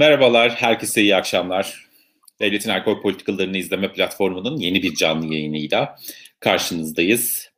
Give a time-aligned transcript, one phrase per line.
[0.00, 1.86] Merhabalar, herkese iyi akşamlar.
[2.40, 5.96] Devletin Alkol Politikalarını İzleme Platformu'nun yeni bir canlı yayınıyla
[6.40, 7.50] karşınızdayız.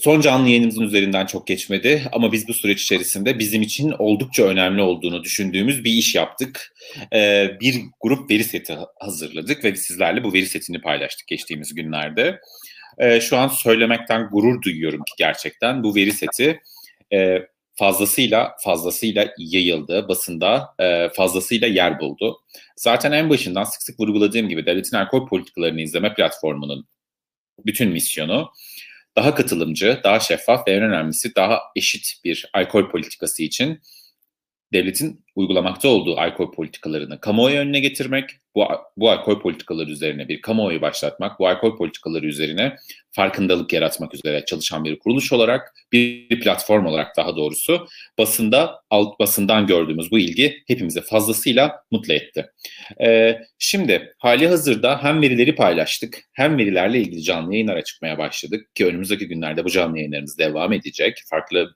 [0.00, 4.82] Son canlı yayınımızın üzerinden çok geçmedi ama biz bu süreç içerisinde bizim için oldukça önemli
[4.82, 6.74] olduğunu düşündüğümüz bir iş yaptık.
[7.12, 12.40] Ee, bir grup veri seti hazırladık ve sizlerle bu veri setini paylaştık geçtiğimiz günlerde.
[12.98, 16.60] Ee, şu an söylemekten gurur duyuyorum ki gerçekten bu veri seti
[17.12, 17.38] e,
[17.74, 22.40] fazlasıyla fazlasıyla yayıldı basında e, fazlasıyla yer buldu.
[22.76, 26.86] Zaten en başından sık sık vurguladığım gibi devletin alkol politikalarını izleme platformunun
[27.66, 28.50] bütün misyonu
[29.16, 33.80] daha katılımcı, daha şeffaf ve en önemlisi daha eşit bir alkol politikası için
[34.72, 38.64] devletin uygulamakta olduğu alkol politikalarını kamuoyu önüne getirmek, bu,
[38.96, 42.76] bu alkol politikaları üzerine bir kamuoyu başlatmak, bu alkol politikaları üzerine
[43.12, 47.86] farkındalık yaratmak üzere çalışan bir kuruluş olarak, bir platform olarak daha doğrusu
[48.18, 52.46] basında alt basından gördüğümüz bu ilgi hepimize fazlasıyla mutlu etti.
[53.00, 58.86] Ee, şimdi hali hazırda hem verileri paylaştık hem verilerle ilgili canlı yayınlara çıkmaya başladık ki
[58.86, 61.18] önümüzdeki günlerde bu canlı yayınlarımız devam edecek.
[61.30, 61.74] Farklı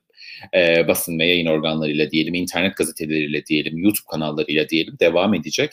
[0.55, 5.71] e, basın ve yayın organlarıyla diyelim, internet gazeteleriyle diyelim, YouTube kanallarıyla diyelim devam edecek.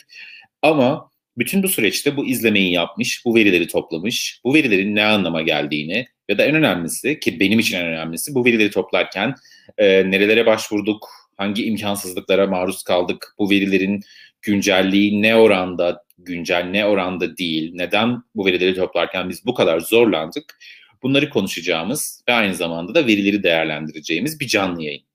[0.62, 6.06] Ama bütün bu süreçte bu izlemeyi yapmış, bu verileri toplamış, bu verilerin ne anlama geldiğini
[6.28, 9.34] ya da en önemlisi ki benim için en önemlisi bu verileri toplarken
[9.78, 14.00] e, nerelere başvurduk, hangi imkansızlıklara maruz kaldık, bu verilerin
[14.42, 20.58] güncelliği ne oranda güncel ne oranda değil, neden bu verileri toplarken biz bu kadar zorlandık
[21.02, 25.06] Bunları konuşacağımız ve aynı zamanda da verileri değerlendireceğimiz bir canlı yayın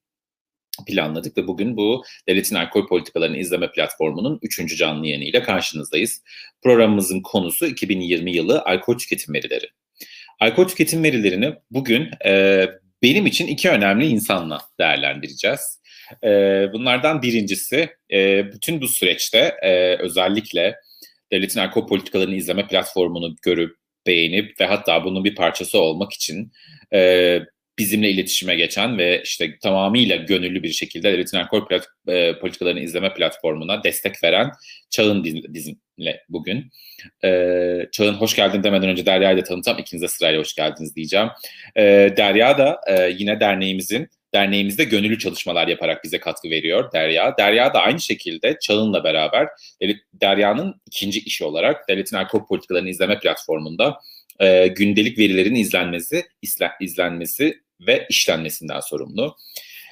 [0.88, 4.78] planladık ve bugün bu Devletin Alkol Politikalarını İzleme Platformu'nun 3.
[4.78, 6.24] canlı yayınıyla karşınızdayız.
[6.64, 9.66] Programımızın konusu 2020 yılı alkol tüketim verileri.
[10.40, 12.66] Alkol tüketim verilerini bugün e,
[13.02, 15.82] benim için iki önemli insanla değerlendireceğiz.
[16.24, 16.30] E,
[16.74, 20.76] bunlardan birincisi e, bütün bu süreçte e, özellikle
[21.32, 26.52] Devletin Alkol Politikalarını İzleme Platformu'nu görüp beğenip ve hatta bunun bir parçası olmak için
[26.94, 27.40] e,
[27.80, 33.14] bizimle iletişime geçen ve işte tamamıyla gönüllü bir şekilde devletin alkol plat, e, politikalarını izleme
[33.14, 34.52] platformuna destek veren
[34.90, 36.72] Çağın bizimle bugün.
[37.24, 37.30] E,
[37.92, 39.80] Çağın hoş geldin demeden önce Derya'yı da tanıtacağım.
[39.80, 41.28] İkinize sırayla hoş geldiniz diyeceğim.
[41.76, 41.84] E,
[42.18, 47.38] Derya da e, yine derneğimizin derneğimizde gönüllü çalışmalar yaparak bize katkı veriyor Derya.
[47.38, 49.48] Derya da aynı şekilde Çağın'la beraber
[50.14, 54.00] Derya'nın ikinci işi olarak Devletin Alkol Politikalarını izleme platformunda
[54.40, 59.36] e, gündelik verilerin izlenmesi, izle, izlenmesi ve işlenmesinden sorumlu.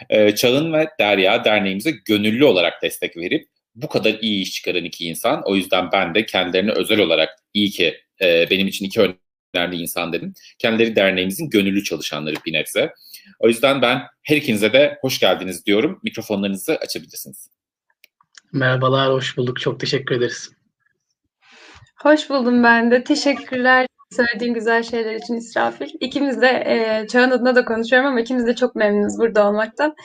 [0.10, 5.06] E, Çağın ve Derya derneğimize gönüllü olarak destek verip bu kadar iyi iş çıkaran iki
[5.06, 5.42] insan.
[5.46, 9.02] O yüzden ben de kendilerine özel olarak iyi ki e, benim için iki
[9.54, 10.34] önemli insan dedim.
[10.60, 12.94] Kendileri derneğimizin gönüllü çalışanları bir nebze.
[13.40, 16.00] O yüzden ben her ikinize de hoş geldiniz diyorum.
[16.04, 17.50] Mikrofonlarınızı açabilirsiniz.
[18.54, 19.60] Merhabalar, hoş bulduk.
[19.60, 20.52] Çok teşekkür ederiz.
[21.96, 23.04] Hoş buldum ben de.
[23.04, 25.90] Teşekkürler söylediğin güzel şeyler için İsrafil.
[26.00, 29.96] İkimiz de e, Çağın adına da konuşuyorum ama ikimiz de çok memnunuz burada olmaktan.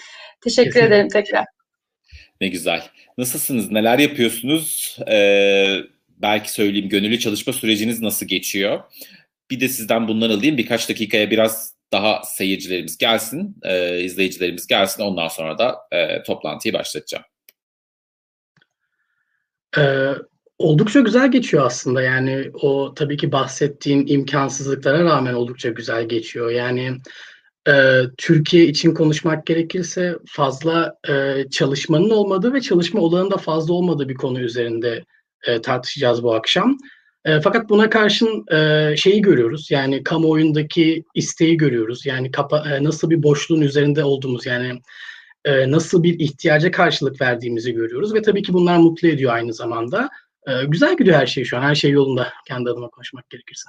[0.41, 0.95] Teşekkür Kesinlikle.
[0.97, 1.45] ederim tekrar.
[2.41, 2.83] Ne güzel.
[3.19, 3.71] Nasılsınız?
[3.71, 4.99] Neler yapıyorsunuz?
[5.11, 5.77] Ee,
[6.09, 8.81] belki söyleyeyim gönüllü çalışma süreciniz nasıl geçiyor?
[9.51, 10.59] Bir de sizden bundan alayım.
[10.59, 15.03] Birkaç dakikaya biraz daha seyircilerimiz gelsin, e, izleyicilerimiz gelsin.
[15.03, 17.25] Ondan sonra da e, toplantıyı başlatacağım.
[19.79, 20.13] Ee,
[20.59, 22.03] oldukça güzel geçiyor aslında.
[22.03, 26.51] Yani o tabii ki bahsettiğin imkansızlıklara rağmen oldukça güzel geçiyor.
[26.51, 26.97] Yani
[27.69, 34.09] e, Türkiye için konuşmak gerekirse fazla e, çalışmanın olmadığı ve çalışma olanın da fazla olmadığı
[34.09, 35.05] bir konu üzerinde
[35.47, 36.79] e, tartışacağız bu akşam.
[37.25, 39.71] E, fakat buna karşın e, şeyi görüyoruz.
[39.71, 42.07] Yani kamuoyundaki isteği görüyoruz.
[42.07, 44.81] Yani kapa, e, nasıl bir boşluğun üzerinde olduğumuz yani
[45.45, 50.11] e, nasıl bir ihtiyaca karşılık verdiğimizi görüyoruz ve tabii ki bunlar mutlu ediyor aynı zamanda.
[50.47, 51.63] E, güzel gidiyor her şey şu an.
[51.63, 53.69] Her şey yolunda kendi adıma konuşmak gerekirse.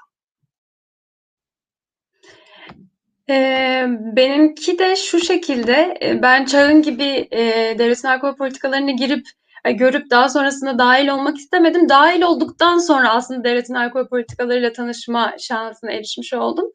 [3.29, 10.09] Ee, benimki de şu şekilde, ben Çağın gibi e, devletin alkol politikalarına girip e, görüp
[10.11, 11.89] daha sonrasında dahil olmak istemedim.
[11.89, 16.65] Dahil olduktan sonra aslında devletin alkol politikalarıyla tanışma şansına erişmiş oldum.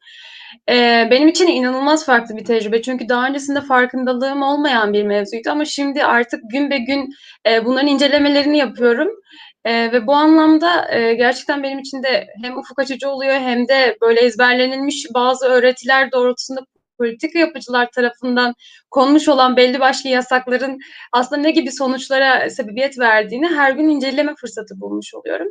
[1.11, 2.83] Benim için inanılmaz farklı bir tecrübe.
[2.83, 7.09] Çünkü daha öncesinde farkındalığım olmayan bir mevzuydu ama şimdi artık gün be gün
[7.65, 9.09] bunların incelemelerini yapıyorum.
[9.67, 15.07] Ve bu anlamda gerçekten benim için de hem ufuk açıcı oluyor hem de böyle ezberlenilmiş
[15.15, 16.61] bazı öğretiler doğrultusunda
[17.00, 18.55] politika yapıcılar tarafından
[18.91, 20.79] konmuş olan belli başlı yasakların
[21.12, 25.49] aslında ne gibi sonuçlara sebebiyet verdiğini her gün inceleme fırsatı bulmuş oluyorum.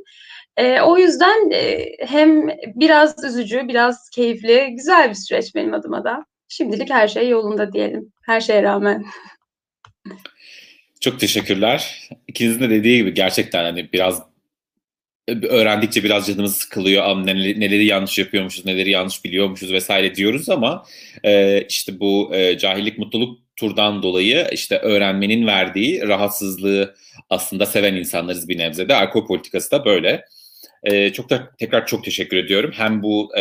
[0.58, 6.26] E, o yüzden e, hem biraz üzücü, biraz keyifli, güzel bir süreç benim adıma da.
[6.48, 8.12] Şimdilik her şey yolunda diyelim.
[8.26, 9.06] Her şeye rağmen.
[11.02, 12.10] Çok teşekkürler.
[12.28, 14.24] İkinizin de dediği gibi gerçekten hani biraz
[15.50, 17.04] öğrendikçe biraz canımız sıkılıyor.
[17.04, 20.86] Am neleri, neleri yanlış yapıyormuşuz, neleri yanlış biliyormuşuz vesaire diyoruz ama
[21.24, 26.96] e, işte bu e, cahillik mutluluk turdan dolayı işte öğrenmenin verdiği rahatsızlığı
[27.30, 28.96] aslında seven insanlarız bir nebze de.
[28.96, 30.26] Alkol politikası da böyle.
[30.84, 32.72] E, çok da tekrar çok teşekkür ediyorum.
[32.74, 33.32] Hem bu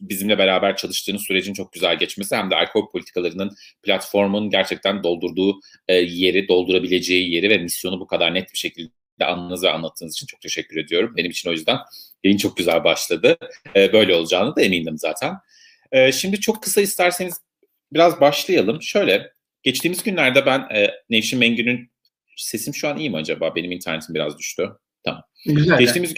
[0.00, 6.48] bizimle beraber çalıştığınız sürecin çok güzel geçmesi hem de alkol politikalarının platformun gerçekten doldurduğu yeri,
[6.48, 10.76] doldurabileceği yeri ve misyonu bu kadar net bir şekilde anladığınız ve anlattığınız için çok teşekkür
[10.76, 11.14] ediyorum.
[11.16, 11.78] Benim için o yüzden
[12.24, 13.36] yayın çok güzel başladı.
[13.76, 15.34] E, böyle olacağını da emindim zaten.
[15.92, 17.34] E, şimdi çok kısa isterseniz
[17.92, 18.82] biraz başlayalım.
[18.82, 19.32] Şöyle,
[19.62, 21.90] geçtiğimiz günlerde ben e, Nevşin Mengü'nün
[22.36, 23.54] sesim şu an iyi mi acaba?
[23.54, 24.68] Benim internetim biraz düştü.
[25.04, 25.22] Tamam.
[25.46, 25.78] Güzel.
[25.78, 26.14] Geçtiğimiz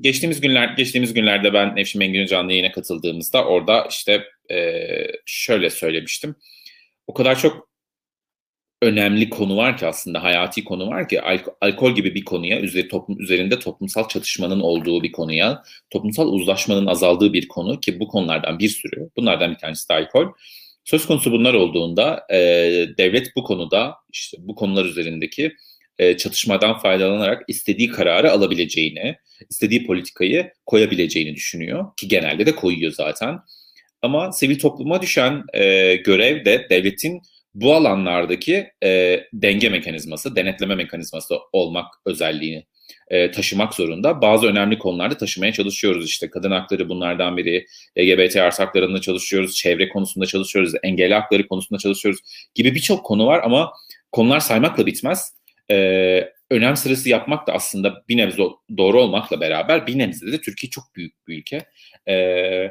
[0.00, 4.80] geçtiğimiz günler geçtiğimiz günlerde ben Nevşin Mengü'nün canlı yayına katıldığımızda orada işte e,
[5.26, 6.34] şöyle söylemiştim.
[7.06, 7.65] O kadar çok
[8.82, 12.88] önemli konu var ki aslında hayati konu var ki al- alkol gibi bir konuya üzeri
[12.88, 18.58] toplum üzerinde toplumsal çatışmanın olduğu bir konuya toplumsal uzlaşmanın azaldığı bir konu ki bu konulardan
[18.58, 20.26] bir sürü bunlardan bir tanesi de alkol.
[20.84, 22.36] Söz konusu bunlar olduğunda e,
[22.98, 25.52] devlet bu konuda işte bu konular üzerindeki
[25.98, 29.16] e, çatışmadan faydalanarak istediği kararı alabileceğini
[29.50, 33.38] istediği politikayı koyabileceğini düşünüyor ki genelde de koyuyor zaten.
[34.02, 37.22] Ama sivil topluma düşen e, görev de devletin
[37.56, 42.66] bu alanlardaki e, denge mekanizması, denetleme mekanizması olmak özelliğini
[43.08, 44.22] e, taşımak zorunda.
[44.22, 46.06] Bazı önemli konularda taşımaya çalışıyoruz.
[46.06, 47.66] İşte kadın hakları bunlardan biri,
[47.98, 52.20] LGBT artı haklarında çalışıyoruz, çevre konusunda çalışıyoruz, engelli hakları konusunda çalışıyoruz
[52.54, 53.72] gibi birçok konu var ama
[54.12, 55.34] konular saymakla bitmez.
[55.70, 55.76] E,
[56.50, 58.42] önem sırası yapmak da aslında bir nebze
[58.78, 61.60] doğru olmakla beraber bir nebze de Türkiye çok büyük bir ülke.
[62.08, 62.14] E,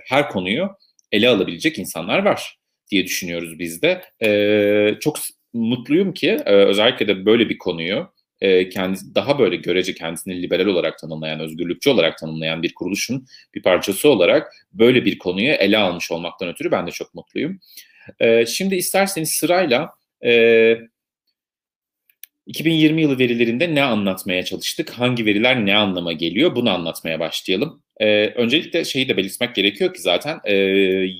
[0.05, 0.69] her konuyu
[1.11, 2.57] ele alabilecek insanlar var
[2.91, 4.01] diye düşünüyoruz biz de.
[4.23, 5.17] E, çok
[5.53, 8.07] mutluyum ki e, özellikle de böyle bir konuyu
[8.41, 13.61] e, kendisi daha böyle görece kendisini liberal olarak tanımlayan, özgürlükçü olarak tanımlayan bir kuruluşun bir
[13.61, 17.59] parçası olarak böyle bir konuyu ele almış olmaktan ötürü ben de çok mutluyum.
[18.19, 19.89] E, şimdi isterseniz sırayla
[20.25, 20.77] e,
[22.45, 24.89] 2020 yılı verilerinde ne anlatmaya çalıştık?
[24.89, 26.55] Hangi veriler ne anlama geliyor?
[26.55, 27.81] Bunu anlatmaya başlayalım.
[27.99, 30.53] Ee, öncelikle şeyi de belirtmek gerekiyor ki zaten e,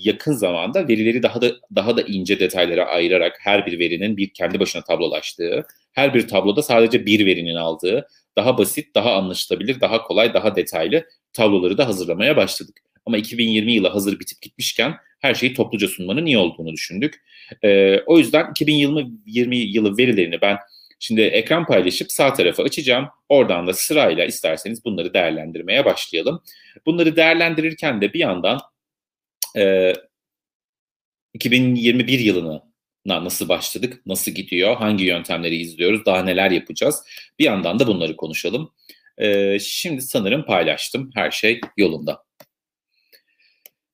[0.04, 4.60] yakın zamanda verileri daha da daha da ince detaylara ayırarak her bir verinin bir kendi
[4.60, 8.08] başına tablolaştığı, her bir tabloda sadece bir verinin aldığı,
[8.38, 12.80] daha basit, daha anlaşılabilir, daha kolay, daha detaylı tabloları da hazırlamaya başladık.
[13.06, 17.22] Ama 2020 yılı hazır bitip gitmişken her şeyi topluca sunmanın iyi olduğunu düşündük.
[17.64, 20.58] Ee, o yüzden 2020 yılı verilerini ben
[21.00, 23.08] Şimdi ekran paylaşıp sağ tarafa açacağım.
[23.30, 26.44] Oradan da sırayla isterseniz bunları değerlendirmeye başlayalım.
[26.86, 28.60] Bunları değerlendirirken de bir yandan
[29.58, 29.94] e,
[31.34, 32.62] 2021 yılını
[33.06, 37.04] nasıl başladık, nasıl gidiyor, hangi yöntemleri izliyoruz, daha neler yapacağız.
[37.40, 38.74] Bir yandan da bunları konuşalım.
[39.18, 42.24] E, şimdi sanırım paylaştım, her şey yolunda.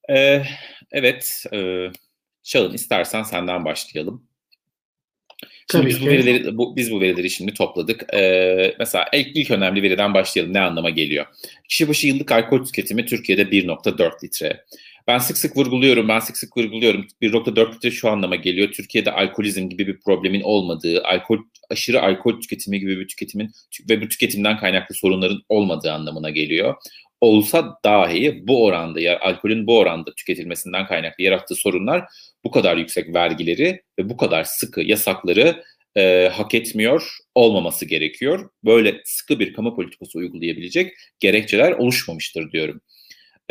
[0.09, 0.43] E,
[0.91, 1.87] evet, e,
[2.43, 4.27] Şahın istersen senden başlayalım.
[5.71, 8.13] Şimdi biz bu verileri bu, biz bu verileri şimdi topladık.
[8.13, 10.53] Ee, mesela ilk, ilk önemli veriden başlayalım.
[10.53, 11.25] Ne anlama geliyor?
[11.69, 14.65] Kişi başı yıllık alkol tüketimi Türkiye'de 1.4 litre.
[15.07, 17.07] Ben sık sık vurguluyorum, ben sık sık vurguluyorum.
[17.21, 18.71] 1.4 litre şu anlama geliyor.
[18.71, 21.37] Türkiye'de alkolizm gibi bir problemin olmadığı, alkol
[21.69, 23.51] aşırı alkol tüketimi gibi bir tüketimin
[23.89, 26.75] ve bu tüketimden kaynaklı sorunların olmadığı anlamına geliyor
[27.21, 32.05] olsa dahi bu oranda ya alkolün bu oranda tüketilmesinden kaynaklı yarattığı sorunlar
[32.43, 35.63] bu kadar yüksek vergileri ve bu kadar sıkı yasakları
[35.97, 38.49] e, hak etmiyor olmaması gerekiyor.
[38.65, 42.81] Böyle sıkı bir kamu politikası uygulayabilecek gerekçeler oluşmamıştır diyorum.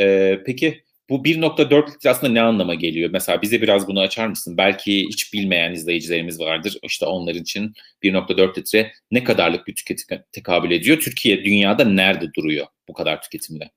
[0.00, 3.10] E, peki bu 1.4 litre aslında ne anlama geliyor?
[3.12, 4.56] Mesela bize biraz bunu açar mısın?
[4.56, 6.78] Belki hiç bilmeyen izleyicilerimiz vardır.
[6.82, 11.00] İşte onlar için 1.4 litre ne kadarlık bir tüketim tekabül ediyor?
[11.00, 13.70] Türkiye dünyada nerede duruyor bu kadar tüketimde?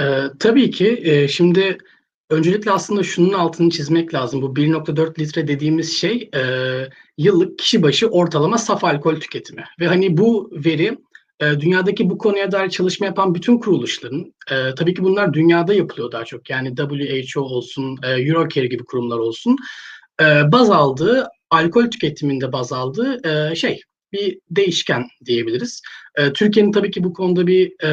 [0.00, 1.00] Ee, tabii ki.
[1.04, 1.78] E, şimdi
[2.30, 4.42] öncelikle aslında şunun altını çizmek lazım.
[4.42, 6.42] Bu 1.4 litre dediğimiz şey e,
[7.18, 9.64] yıllık kişi başı ortalama saf alkol tüketimi.
[9.80, 10.98] Ve hani bu veri
[11.42, 16.12] e, dünyadaki bu konuya dair çalışma yapan bütün kuruluşların, e, tabii ki bunlar dünyada yapılıyor
[16.12, 16.50] daha çok.
[16.50, 19.56] Yani WHO olsun, e, Eurocare gibi kurumlar olsun,
[20.20, 23.80] e, baz aldığı, alkol tüketiminde baz aldığı e, şey,
[24.12, 25.82] bir değişken diyebiliriz.
[26.16, 27.90] E, Türkiye'nin tabii ki bu konuda bir e,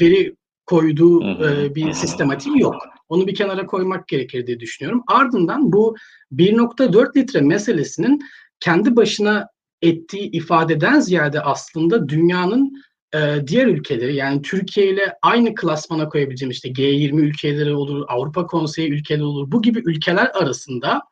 [0.00, 0.34] veri
[0.66, 2.74] koyduğu e, bir sistematiği yok.
[3.08, 5.02] Onu bir kenara koymak gerekir diye düşünüyorum.
[5.06, 5.96] Ardından bu
[6.32, 8.20] 1.4 litre meselesinin
[8.60, 9.48] kendi başına
[9.82, 12.82] ettiği ifadeden ziyade aslında dünyanın
[13.14, 18.90] e, diğer ülkeleri yani Türkiye ile aynı klasmana koyabileceğim işte G20 ülkeleri olur, Avrupa Konseyi
[18.90, 19.52] ülkeleri olur.
[19.52, 21.02] Bu gibi ülkeler arasında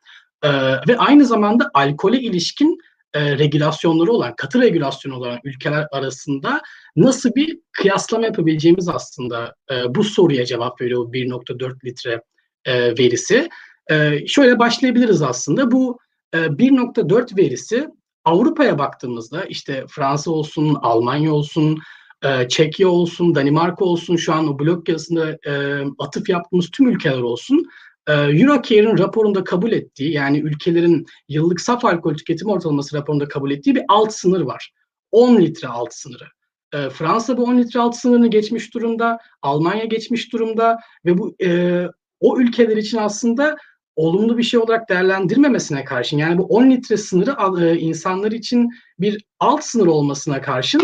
[0.43, 0.49] e,
[0.87, 2.77] ve aynı zamanda alkole ilişkin
[3.13, 6.61] e, regülasyonları olan, katı regülasyonu olan ülkeler arasında
[6.95, 12.21] nasıl bir kıyaslama yapabileceğimiz aslında e, bu soruya cevap veriyor 1.4 litre
[12.65, 13.49] e, verisi.
[13.91, 15.71] E, şöyle başlayabiliriz aslında.
[15.71, 15.99] Bu
[16.33, 17.87] e, 1.4 verisi
[18.25, 21.79] Avrupa'ya baktığımızda işte Fransa olsun, Almanya olsun,
[22.23, 27.21] e, Çekya olsun, Danimarka olsun, şu an o blok yazısında e, atıf yaptığımız tüm ülkeler
[27.21, 27.65] olsun.
[28.07, 33.75] E, Eurocare'ın raporunda kabul ettiği yani ülkelerin yıllık saf alkol tüketimi ortalaması raporunda kabul ettiği
[33.75, 34.71] bir alt sınır var.
[35.11, 36.25] 10 litre alt sınırı.
[36.73, 41.83] E, Fransa bu 10 litre alt sınırını geçmiş durumda, Almanya geçmiş durumda ve bu e,
[42.19, 43.57] o ülkeler için aslında
[43.99, 49.25] olumlu bir şey olarak değerlendirmemesine karşın yani bu 10 litre sınırı e, insanlar için bir
[49.39, 50.81] alt sınır olmasına karşın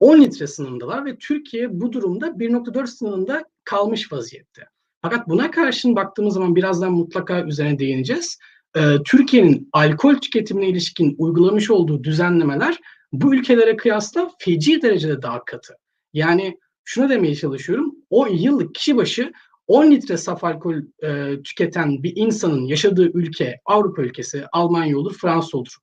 [0.00, 4.62] 10 litre sınırındalar ve Türkiye bu durumda 1.4 sınırında kalmış vaziyette.
[5.02, 8.38] Fakat buna karşın baktığımız zaman birazdan mutlaka üzerine değineceğiz.
[8.76, 12.78] Ee, Türkiye'nin alkol tüketimine ilişkin uygulamış olduğu düzenlemeler
[13.12, 15.74] bu ülkelere kıyasla feci derecede daha katı.
[16.12, 17.94] Yani şunu demeye çalışıyorum.
[18.10, 19.32] O yıllık kişi başı
[19.68, 25.58] 10 litre saf alkol e, tüketen bir insanın yaşadığı ülke, Avrupa ülkesi, Almanya olur, Fransa
[25.58, 25.76] olur.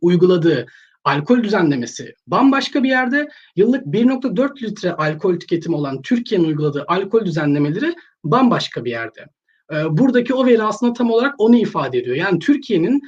[0.00, 0.66] Uyguladığı
[1.04, 3.28] alkol düzenlemesi bambaşka bir yerde.
[3.56, 9.26] Yıllık 1.4 litre alkol tüketimi olan Türkiye'nin uyguladığı alkol düzenlemeleri bambaşka bir yerde.
[9.72, 12.16] Ee, buradaki o veri aslında tam olarak onu ifade ediyor.
[12.16, 13.02] Yani Türkiye'nin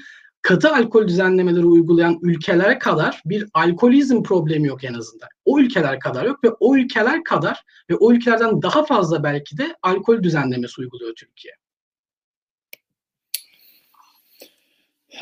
[0.44, 5.28] katı alkol düzenlemeleri uygulayan ülkelere kadar bir alkolizm problemi yok en azından.
[5.44, 9.76] O ülkeler kadar yok ve o ülkeler kadar ve o ülkelerden daha fazla belki de
[9.82, 11.54] alkol düzenlemesi uyguluyor Türkiye.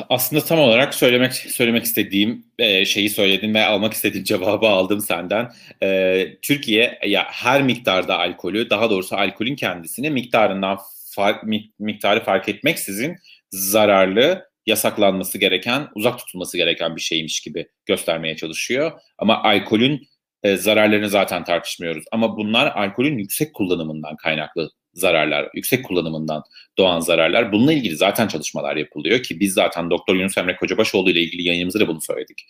[0.09, 5.51] Aslında tam olarak söylemek söylemek istediğim e, şeyi söyledin ve almak istediğim cevabı aldım senden.
[5.83, 10.77] E, Türkiye ya her miktarda alkolü, daha doğrusu alkolün kendisini miktarından
[11.15, 11.43] fark,
[11.79, 13.17] miktarı fark etmeksizin
[13.51, 18.91] zararlı, yasaklanması gereken, uzak tutulması gereken bir şeymiş gibi göstermeye çalışıyor.
[19.17, 20.07] Ama alkolün
[20.43, 22.03] e, zararlarını zaten tartışmıyoruz.
[22.11, 26.43] Ama bunlar alkolün yüksek kullanımından kaynaklı zararlar, yüksek kullanımından
[26.77, 27.51] doğan zararlar.
[27.51, 31.79] Bununla ilgili zaten çalışmalar yapılıyor ki biz zaten Doktor Yunus Emre Kocabaşoğlu ile ilgili yayınımızda
[31.79, 32.45] da bunu söyledik.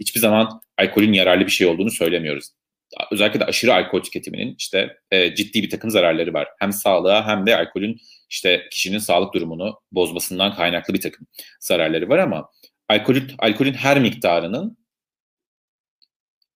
[0.00, 2.50] Hiçbir zaman alkolün yararlı bir şey olduğunu söylemiyoruz.
[3.10, 6.48] Özellikle de aşırı alkol tüketiminin işte e, ciddi bir takım zararları var.
[6.58, 11.26] Hem sağlığa hem de alkolün işte kişinin sağlık durumunu bozmasından kaynaklı bir takım
[11.60, 12.50] zararları var ama
[12.88, 14.78] alkolün, alkolün her miktarının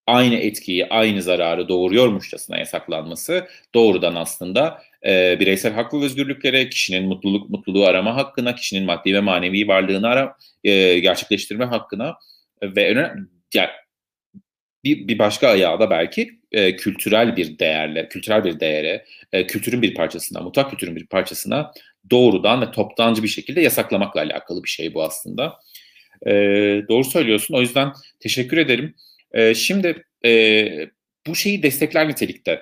[0.07, 7.51] aynı etkiyi, aynı zararı doğuruyormuşçasına yasaklanması doğrudan aslında e, bireysel hak ve özgürlüklere, kişinin mutluluk
[7.51, 12.15] mutluluğu arama hakkına, kişinin maddi ve manevi varlığını ara, e, gerçekleştirme hakkına
[12.63, 13.71] ve önemli, yani
[14.87, 19.83] bir, bir başka ayağı da belki e, kültürel bir değerle, kültürel bir değere, e, kültürün
[19.83, 21.73] bir parçasına, mutlak kültürün bir parçasına
[22.11, 25.59] doğrudan ve toptancı bir şekilde yasaklamakla alakalı bir şey bu aslında.
[26.27, 26.33] E,
[26.89, 27.55] doğru söylüyorsun.
[27.55, 28.95] O yüzden teşekkür ederim.
[29.33, 30.69] E, şimdi e,
[31.27, 32.61] bu şeyi destekler nitelikte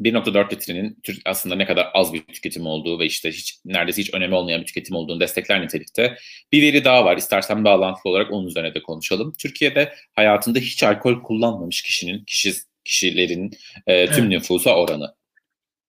[0.00, 4.34] 1.4 litrenin aslında ne kadar az bir tüketim olduğu ve işte hiç neredeyse hiç önemi
[4.34, 6.16] olmayan bir tüketim olduğunu destekler nitelikte.
[6.52, 7.16] Bir veri daha var.
[7.16, 9.32] İstersen bağlantılı olarak onun üzerine de konuşalım.
[9.38, 12.54] Türkiye'de hayatında hiç alkol kullanmamış kişinin, kişi,
[12.84, 13.50] kişilerin
[13.86, 14.30] e, tüm evet.
[14.30, 15.14] nüfusa oranı.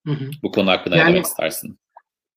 [0.07, 0.29] Hı hı.
[0.43, 1.79] Bu konu hakkında yani, ne demek istersin?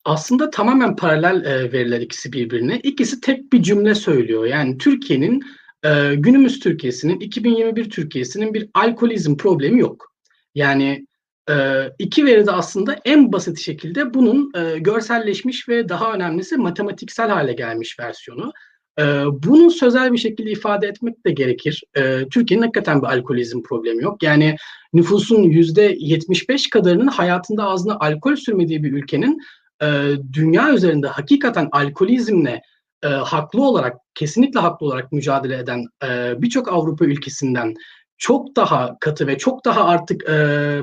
[0.04, 2.80] Aslında tamamen paralel e, veriler ikisi birbirine.
[2.82, 4.44] İkisi tek bir cümle söylüyor.
[4.44, 5.42] Yani Türkiye'nin
[5.84, 10.14] e, günümüz Türkiye'sinin 2021 Türkiye'sinin bir alkolizm problemi yok.
[10.54, 11.06] Yani
[11.50, 11.54] e,
[11.98, 17.52] iki veri de aslında en basit şekilde bunun e, görselleşmiş ve daha önemlisi matematiksel hale
[17.52, 18.52] gelmiş versiyonu.
[18.98, 21.82] E, bunu sözel bir şekilde ifade etmek de gerekir.
[21.96, 24.22] E, Türkiye'nin hakikaten bir alkolizm problemi yok.
[24.22, 24.56] Yani
[24.92, 29.40] nüfusun yüzde 75 kadarının hayatında ağzına alkol sürmediği bir ülkenin
[29.82, 29.86] e,
[30.32, 32.62] dünya üzerinde hakikaten alkolizmle
[33.02, 37.74] e, haklı olarak, kesinlikle haklı olarak mücadele eden e, birçok Avrupa ülkesinden
[38.18, 40.80] çok daha katı ve çok daha artık e,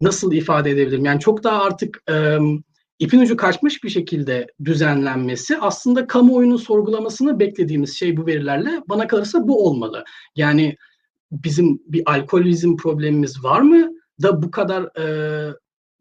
[0.00, 1.04] nasıl ifade edebilirim?
[1.04, 2.38] Yani çok daha artık e,
[2.98, 9.48] ipin ucu kaçmış bir şekilde düzenlenmesi aslında kamuoyunun sorgulamasını beklediğimiz şey bu verilerle bana kalırsa
[9.48, 10.04] bu olmalı.
[10.36, 10.76] Yani
[11.32, 15.54] bizim bir alkolizm problemimiz var mı da bu kadar e,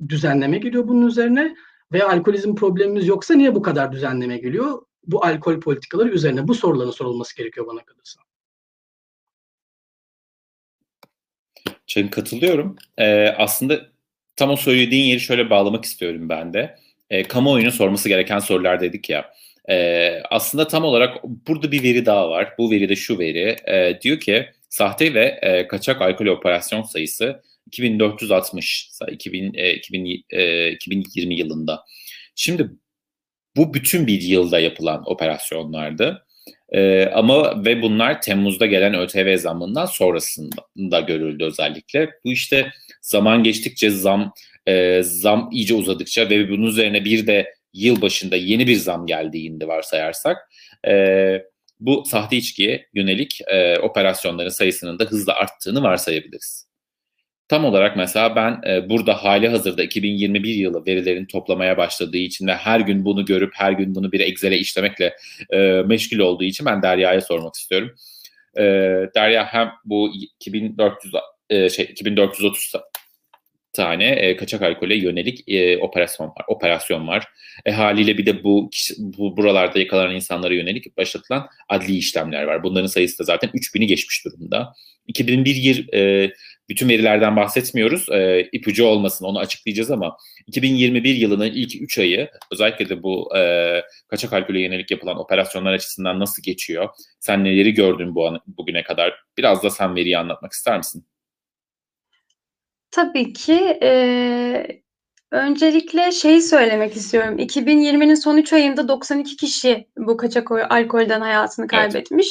[0.10, 1.56] düzenleme geliyor bunun üzerine
[1.92, 4.82] veya alkolizm problemimiz yoksa niye bu kadar düzenleme geliyor?
[5.08, 8.22] Bu alkol politikaları üzerine bu soruların sorulması gerekiyor bana kalırsa.
[11.88, 12.76] Çın katılıyorum.
[12.98, 13.88] Ee, aslında
[14.36, 16.78] tam o söylediğin yeri şöyle bağlamak istiyorum ben de.
[17.10, 19.34] Ee, kamuoyunun sorması gereken sorular dedik ya.
[19.70, 22.54] Ee, aslında tam olarak burada bir veri daha var.
[22.58, 23.56] Bu veri de şu veri.
[23.68, 30.72] Ee, diyor ki sahte ve e, kaçak alkol operasyon sayısı 2460 2000, e, 2000, e,
[30.72, 31.86] 2020 yılında.
[32.36, 32.70] Şimdi
[33.56, 36.27] bu bütün bir yılda yapılan operasyonlardı.
[36.70, 42.10] E, ama ve bunlar Temmuz'da gelen ÖTV zammından sonrasında görüldü özellikle.
[42.26, 42.72] Bu işte
[43.02, 44.34] zaman geçtikçe zam
[44.68, 49.68] e, zam iyice uzadıkça ve bunun üzerine bir de yıl başında yeni bir zam geldiğinde
[49.68, 50.38] varsayarsak
[50.88, 51.44] e,
[51.80, 56.67] bu sahte içkiye yönelik e, operasyonların sayısının da hızla arttığını varsayabiliriz.
[57.48, 62.56] Tam olarak mesela ben e, burada hali hazırda 2021 yılı verilerin toplamaya başladığı için ve
[62.56, 65.16] her gün bunu görüp her gün bunu bir Excel'e işlemekle
[65.54, 67.96] e, meşgul olduğu için ben Derya'ya sormak istiyorum.
[68.58, 68.64] E,
[69.16, 71.14] Derya hem bu 2400
[71.50, 72.74] e, şey 2430
[73.78, 76.46] tane e, kaçak alkole yönelik e, operasyon var.
[76.48, 77.28] Operasyon var.
[77.66, 78.70] E, haliyle bir de bu,
[79.00, 82.64] bu buralarda yakalanan insanlara yönelik başlatılan adli işlemler var.
[82.64, 84.74] Bunların sayısı da zaten 3000'i geçmiş durumda.
[85.08, 86.32] 2001 yıl e,
[86.70, 88.10] bütün verilerden bahsetmiyoruz.
[88.10, 90.18] E, ipucu olmasın onu açıklayacağız ama
[90.48, 96.20] 2021 yılının ilk 3 ayı özellikle de bu e, kaçak alkole yönelik yapılan operasyonlar açısından
[96.20, 96.90] nasıl geçiyor?
[97.20, 99.14] Sen neleri gördün bu an, bugüne kadar?
[99.38, 101.06] Biraz da sen veriyi anlatmak ister misin?
[102.92, 103.54] Tabii ki.
[103.82, 104.82] Eee,
[105.32, 107.40] öncelikle şeyi söylemek istiyorum.
[107.40, 111.72] 2020'nin son 3 ayında 92 kişi bu kaçak alkolden hayatını Evet.
[111.72, 112.28] kaybetmiş.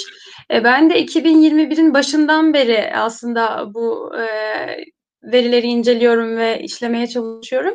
[0.53, 4.85] E, ben de 2021'in başından beri aslında bu, eee,
[5.25, 7.75] verileri inceliyorum ve işlemeye çalışıyorum.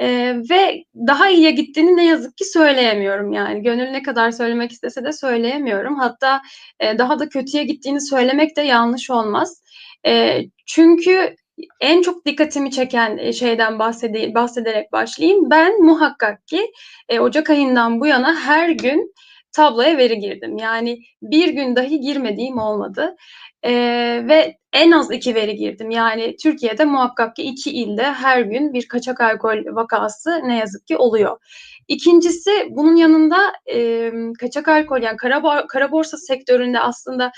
[0.00, 3.32] Eee, ve daha iyiye gittiğini ne yazık ki söyleyemiyorum.
[3.32, 5.96] Yani gönül ne kadar söylemek istese de söyleyemiyorum.
[5.98, 6.42] Hatta,
[6.82, 9.62] eee, daha da kötüye gittiğini söylemek de yanlış olmaz.
[10.06, 11.34] Eee, çünkü
[11.80, 15.50] en çok dikkatimi çeken e, şeyden bahsede bahsederek başlayayım.
[15.50, 16.72] Ben muhakkak ki
[17.08, 19.14] e, Ocak ayından bu yana her gün
[19.52, 20.56] tabloya veri girdim.
[20.58, 23.16] Yani bir gün dahi girmediğim olmadı.
[23.62, 23.72] E,
[24.28, 25.90] ve en az iki veri girdim.
[25.90, 30.96] Yani Türkiye'de muhakkak ki iki ilde her gün bir kaçak alkol vakası ne yazık ki
[30.96, 31.38] oluyor.
[31.88, 37.32] İkincisi bunun yanında e, kaçak alkol yani kara, kara borsa sektöründe aslında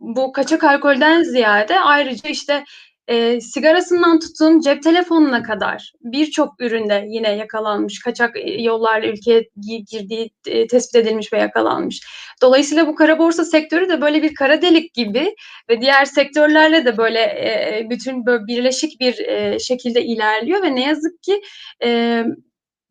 [0.00, 2.64] bu kaçak alkolden ziyade ayrıca işte
[3.08, 9.48] e, sigarasından tutun cep telefonuna kadar birçok üründe yine yakalanmış, kaçak yollarla ülkeye
[9.90, 12.00] girdiği e, tespit edilmiş ve yakalanmış.
[12.42, 15.34] Dolayısıyla bu kara borsa sektörü de böyle bir kara delik gibi
[15.68, 20.86] ve diğer sektörlerle de böyle e, bütün böyle birleşik bir e, şekilde ilerliyor ve ne
[20.86, 21.40] yazık ki
[21.84, 22.24] e,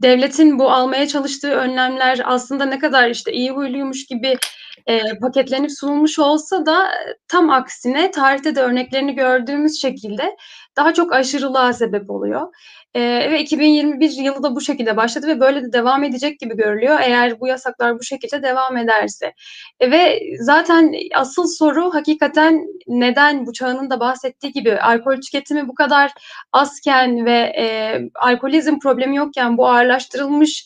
[0.02, 4.38] devletin bu almaya çalıştığı önlemler aslında ne kadar işte iyi huyluymuş gibi
[4.86, 6.92] e, paketlenip sunulmuş olsa da
[7.28, 10.36] tam aksine tarihte de örneklerini gördüğümüz şekilde
[10.78, 12.48] daha çok aşırılığa sebep oluyor.
[12.94, 17.00] E, ve 2021 yılı da bu şekilde başladı ve böyle de devam edecek gibi görülüyor
[17.02, 19.34] eğer bu yasaklar bu şekilde devam ederse.
[19.80, 25.76] E, ve zaten asıl soru hakikaten neden bu çağının da bahsettiği gibi alkol tüketimi bu
[25.76, 26.12] kadar
[26.54, 30.66] azken ve e, alkolizm problemi yokken bu ağırlaştırılmış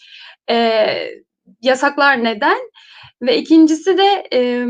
[0.49, 0.85] e,
[1.61, 2.57] yasaklar neden?
[3.21, 4.65] Ve ikincisi de e,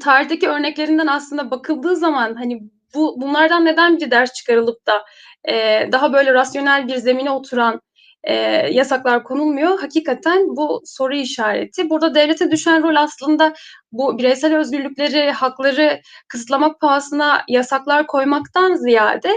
[0.00, 2.62] tarihteki örneklerinden aslında bakıldığı zaman hani
[2.94, 5.04] bu bunlardan neden bir ders çıkarılıp da
[5.48, 7.80] e, daha böyle rasyonel bir zemine oturan
[8.24, 8.34] e,
[8.72, 9.80] yasaklar konulmuyor.
[9.80, 11.90] Hakikaten bu soru işareti.
[11.90, 13.54] Burada devlete düşen rol aslında
[13.92, 19.32] bu bireysel özgürlükleri, hakları kısıtlamak pahasına yasaklar koymaktan ziyade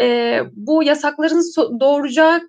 [0.00, 2.40] e, bu yasakların so- doğuracağı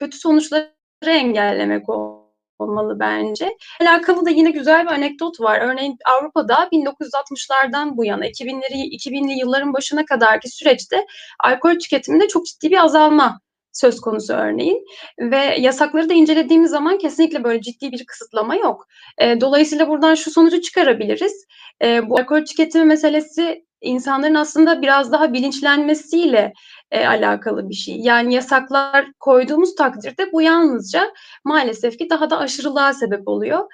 [0.00, 0.70] kötü sonuçları
[1.06, 2.23] engellemek olmalı
[2.58, 3.56] olmalı bence.
[3.80, 5.60] Alakalı da yine güzel bir anekdot var.
[5.60, 11.06] Örneğin Avrupa'da 1960'lardan bu yana 2000'leri 2000'li yılların başına kadarki süreçte
[11.40, 13.40] alkol tüketiminde çok ciddi bir azalma
[13.72, 14.84] söz konusu örneğin
[15.18, 18.86] ve yasakları da incelediğimiz zaman kesinlikle böyle ciddi bir kısıtlama yok.
[19.18, 21.44] E, dolayısıyla buradan şu sonucu çıkarabiliriz.
[21.82, 26.52] E, bu alkol tüketimi meselesi insanların aslında biraz daha bilinçlenmesiyle
[26.90, 27.96] e, alakalı bir şey.
[27.96, 31.10] Yani yasaklar koyduğumuz takdirde bu yalnızca
[31.44, 33.64] maalesef ki daha da aşırılığa sebep oluyor.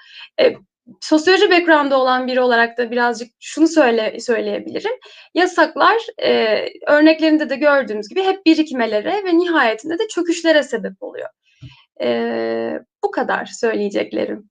[0.41, 0.55] E,
[1.01, 4.91] sosyoloji background'da olan biri olarak da birazcık şunu söyle söyleyebilirim.
[5.33, 11.29] Yasaklar e, örneklerinde de gördüğümüz gibi hep birikmelere ve nihayetinde de çöküşlere sebep oluyor.
[12.01, 14.50] E, bu kadar söyleyeceklerim.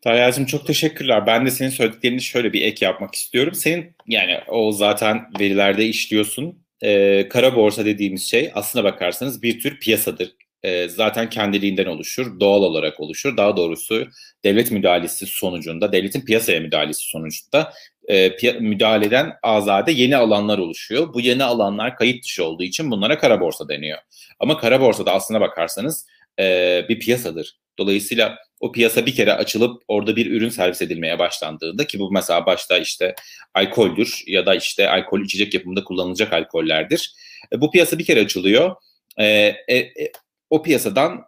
[0.00, 1.26] Tayyacığım çok teşekkürler.
[1.26, 3.54] Ben de senin söylediklerini şöyle bir ek yapmak istiyorum.
[3.54, 6.58] Senin yani o zaten verilerde işliyorsun.
[6.82, 10.34] Ee, kara borsa dediğimiz şey aslına bakarsanız bir tür piyasadır.
[10.62, 13.36] Ee, zaten kendiliğinden oluşur, doğal olarak oluşur.
[13.36, 14.08] Daha doğrusu
[14.44, 17.72] devlet müdahalesi sonucunda, devletin piyasaya müdahalesi sonucunda
[18.08, 21.14] e, müdahaleden azade yeni alanlar oluşuyor.
[21.14, 23.98] Bu yeni alanlar kayıt dışı olduğu için bunlara kara borsa deniyor.
[24.40, 26.06] Ama kara borsada aslına bakarsanız
[26.38, 27.58] e, bir piyasadır.
[27.78, 32.46] Dolayısıyla o piyasa bir kere açılıp orada bir ürün servis edilmeye başlandığında ki bu mesela
[32.46, 33.14] başta işte
[33.54, 37.12] alkoldür ya da işte alkol içecek yapımında kullanılacak alkollerdir.
[37.52, 38.76] E, bu piyasa bir kere açılıyor.
[39.16, 39.26] E,
[39.68, 40.12] e, e,
[40.50, 41.24] o piyasadan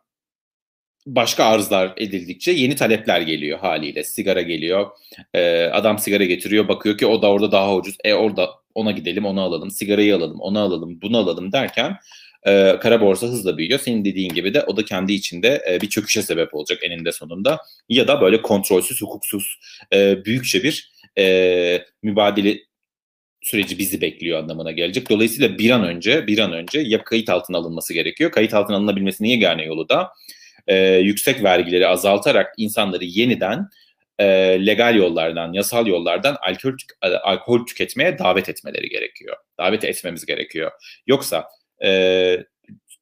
[1.06, 4.04] başka arzlar edildikçe yeni talepler geliyor haliyle.
[4.04, 4.90] Sigara geliyor.
[5.34, 6.68] E, adam sigara getiriyor.
[6.68, 7.96] Bakıyor ki o da orada daha ucuz.
[8.04, 9.70] E orada ona gidelim onu alalım.
[9.70, 11.96] Sigarayı alalım onu alalım bunu alalım derken
[12.46, 13.80] e, kara borsa hızla büyüyor.
[13.80, 17.60] Senin dediğin gibi de o da kendi içinde e, bir çöküşe sebep olacak eninde sonunda.
[17.88, 19.58] Ya da böyle kontrolsüz, hukuksuz,
[19.92, 22.58] e, büyükçe bir e, mübadele
[23.42, 25.10] süreci bizi bekliyor anlamına gelecek.
[25.10, 28.30] Dolayısıyla bir an önce bir an önce ya kayıt altına alınması gerekiyor.
[28.30, 30.12] Kayıt altına alınabilmesinin yegane yolu da
[30.66, 33.68] e, yüksek vergileri azaltarak insanları yeniden
[34.18, 34.26] e,
[34.66, 36.72] legal yollardan, yasal yollardan alkol,
[37.22, 39.36] alkol tüketmeye davet etmeleri gerekiyor.
[39.58, 40.70] Davet etmemiz gerekiyor.
[41.06, 41.48] Yoksa
[41.84, 42.44] e,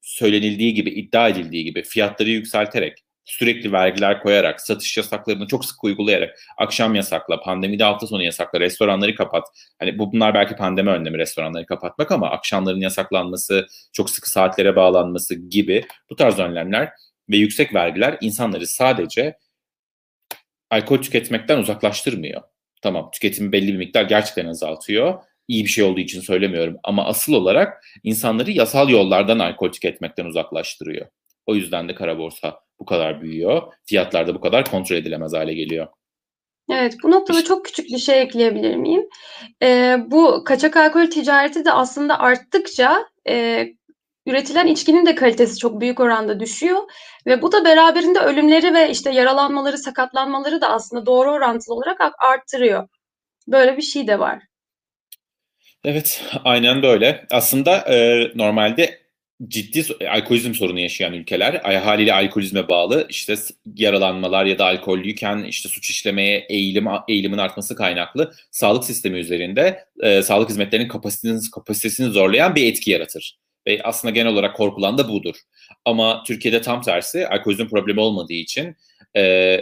[0.03, 6.38] söylenildiği gibi, iddia edildiği gibi fiyatları yükselterek, sürekli vergiler koyarak, satış yasaklarını çok sık uygulayarak,
[6.59, 9.45] akşam yasakla, pandemide hafta sonu yasakla, restoranları kapat.
[9.79, 15.35] Hani bu bunlar belki pandemi önlemi restoranları kapatmak ama akşamların yasaklanması, çok sıkı saatlere bağlanması
[15.35, 16.91] gibi bu tarz önlemler
[17.31, 19.37] ve yüksek vergiler insanları sadece
[20.71, 22.43] alkol tüketmekten uzaklaştırmıyor.
[22.83, 27.33] Tamam tüketimi belli bir miktar gerçekten azaltıyor iyi bir şey olduğu için söylemiyorum ama asıl
[27.33, 31.07] olarak insanları yasal yollardan alkol tüketmekten uzaklaştırıyor.
[31.47, 33.63] O yüzden de kara borsa bu kadar büyüyor.
[33.87, 35.87] Fiyatlar da bu kadar kontrol edilemez hale geliyor.
[36.71, 39.09] Evet, bu noktada çok küçük bir şey ekleyebilir miyim?
[39.63, 43.67] Ee, bu kaçak alkol ticareti de aslında arttıkça e,
[44.27, 46.79] üretilen içkinin de kalitesi çok büyük oranda düşüyor
[47.27, 52.89] ve bu da beraberinde ölümleri ve işte yaralanmaları, sakatlanmaları da aslında doğru orantılı olarak arttırıyor.
[53.49, 54.48] Böyle bir şey de var.
[55.85, 57.27] Evet, aynen böyle.
[57.31, 58.99] Aslında e, normalde
[59.49, 63.35] ciddi alkolizm sorunu yaşayan ülkeler haliyle alkolizme bağlı işte
[63.75, 70.23] yaralanmalar ya da alkollüyken işte suç işlemeye eğilim eğilimin artması kaynaklı sağlık sistemi üzerinde e,
[70.23, 73.38] sağlık hizmetlerinin kapasitesini, kapasitesini zorlayan bir etki yaratır.
[73.67, 75.37] Ve aslında genel olarak korkulan da budur.
[75.85, 78.77] Ama Türkiye'de tam tersi alkolizm problemi olmadığı için
[79.17, 79.61] e,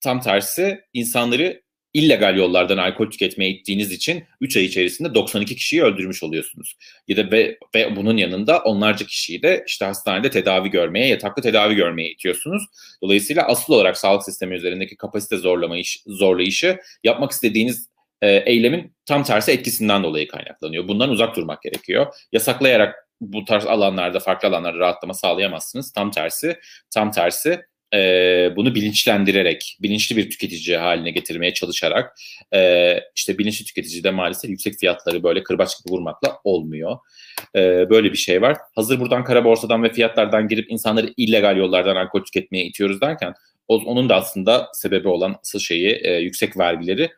[0.00, 1.62] tam tersi insanları
[1.96, 6.76] illegal yollardan alkol tüketmeye ittiğiniz için 3 ay içerisinde 92 kişiyi öldürmüş oluyorsunuz.
[7.08, 11.74] Ya da ve, ve bunun yanında onlarca kişiyi de işte hastanede tedavi görmeye, yataklı tedavi
[11.74, 12.62] görmeye itiyorsunuz.
[13.02, 17.88] Dolayısıyla asıl olarak sağlık sistemi üzerindeki kapasite zorlama iş, zorlayışı yapmak istediğiniz
[18.22, 20.88] e, eylemin tam tersi etkisinden dolayı kaynaklanıyor.
[20.88, 22.06] Bundan uzak durmak gerekiyor.
[22.32, 25.92] Yasaklayarak bu tarz alanlarda, farklı alanlarda rahatlama sağlayamazsınız.
[25.92, 26.58] Tam tersi,
[26.90, 27.60] tam tersi
[27.96, 32.16] e, bunu bilinçlendirerek, bilinçli bir tüketici haline getirmeye çalışarak
[32.54, 36.96] e, işte bilinçli tüketici de maalesef yüksek fiyatları böyle kırbaç gibi vurmakla olmuyor.
[37.56, 38.56] E, böyle bir şey var.
[38.74, 43.34] Hazır buradan kara borsadan ve fiyatlardan girip insanları illegal yollardan alkol tüketmeye itiyoruz derken
[43.68, 47.10] onun da aslında sebebi olan asıl şeyi e, yüksek vergileri.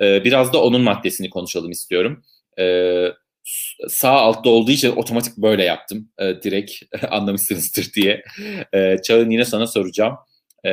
[0.00, 2.22] E, biraz da onun maddesini konuşalım istiyorum.
[2.58, 2.64] E,
[3.88, 6.08] sağ altta olduğu için otomatik böyle yaptım.
[6.18, 6.72] E, direkt
[7.10, 8.22] anlamışsınızdır diye.
[8.74, 10.16] E, Çağın yine sana soracağım.
[10.64, 10.72] E,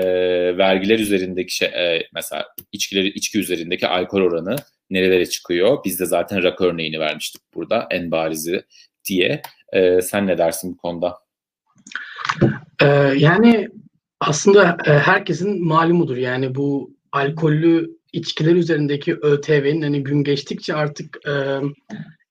[0.58, 4.56] vergiler üzerindeki şey, e, mesela içkileri içki üzerindeki alkol oranı
[4.90, 5.78] nerelere çıkıyor?
[5.86, 8.64] Biz de zaten rakı örneğini vermiştik burada en barizi
[9.10, 9.42] diye.
[9.74, 11.18] E, sen ne dersin bu konuda?
[12.82, 12.86] Ee,
[13.18, 13.70] yani
[14.20, 16.18] aslında e, herkesin malumudur.
[16.18, 21.34] Yani bu alkollü içkiler üzerindeki ÖTV'nin hani gün geçtikçe artık e,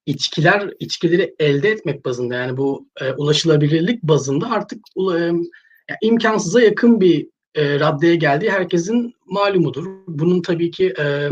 [0.06, 7.00] içkiler içkileri elde etmek bazında yani bu e, ulaşılabilirlik bazında artık e, yani imkansıza yakın
[7.00, 9.86] bir e, raddeye geldiği herkesin malumudur.
[10.08, 11.28] Bunun tabii ki e,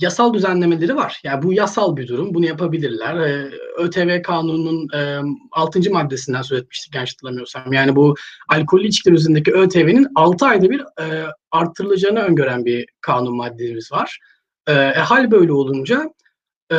[0.00, 1.20] yasal düzenlemeleri var.
[1.24, 2.34] Yani bu yasal bir durum.
[2.34, 3.16] Bunu yapabilirler.
[3.16, 5.20] E, ÖTV kanununun e,
[5.52, 5.90] 6.
[5.90, 7.72] maddesinden söz etmiştik yanlış hatırlamıyorsam.
[7.72, 8.14] Yani bu
[8.48, 14.18] alkollü içkiler üzerindeki ÖTV'nin 6 ayda bir e, artırılacağını öngören bir kanun maddemiz var.
[14.66, 16.14] E, e, hal böyle olunca
[16.72, 16.76] e,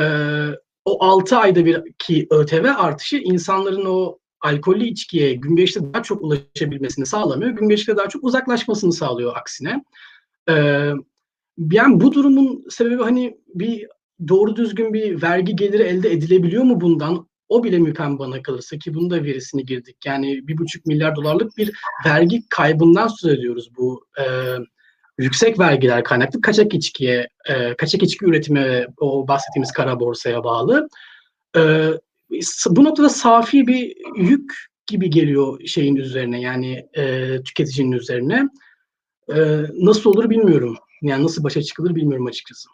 [0.86, 6.22] o 6 ayda bir ki ÖTV artışı insanların o alkollü içkiye gün geçtikçe daha çok
[6.22, 7.52] ulaşabilmesini sağlamıyor.
[7.52, 9.84] Gün geçtikçe daha çok uzaklaşmasını sağlıyor aksine.
[10.50, 10.92] Ee,
[11.72, 13.88] yani bu durumun sebebi hani bir
[14.28, 17.28] doğru düzgün bir vergi geliri elde edilebiliyor mu bundan?
[17.50, 19.98] O bile müpem bana kalırsa ki bunun da verisini girdik.
[20.06, 21.72] Yani bir buçuk milyar dolarlık bir
[22.06, 24.26] vergi kaybından söz ediyoruz bu e,
[25.22, 30.88] yüksek vergiler kaynaklı kaçak içkiye, e, kaçak içki üretimi o bahsettiğimiz kara borsaya bağlı.
[31.58, 31.62] E,
[32.70, 34.54] bu noktada safi bir yük
[34.88, 38.50] gibi geliyor şeyin üzerine yani e, tüketicinin üzerine.
[39.30, 39.38] E,
[39.74, 40.78] nasıl olur bilmiyorum.
[41.02, 42.70] Yani nasıl başa çıkılır bilmiyorum açıkçası.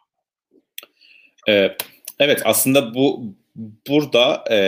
[2.19, 3.35] Evet aslında bu
[3.87, 4.59] burada e,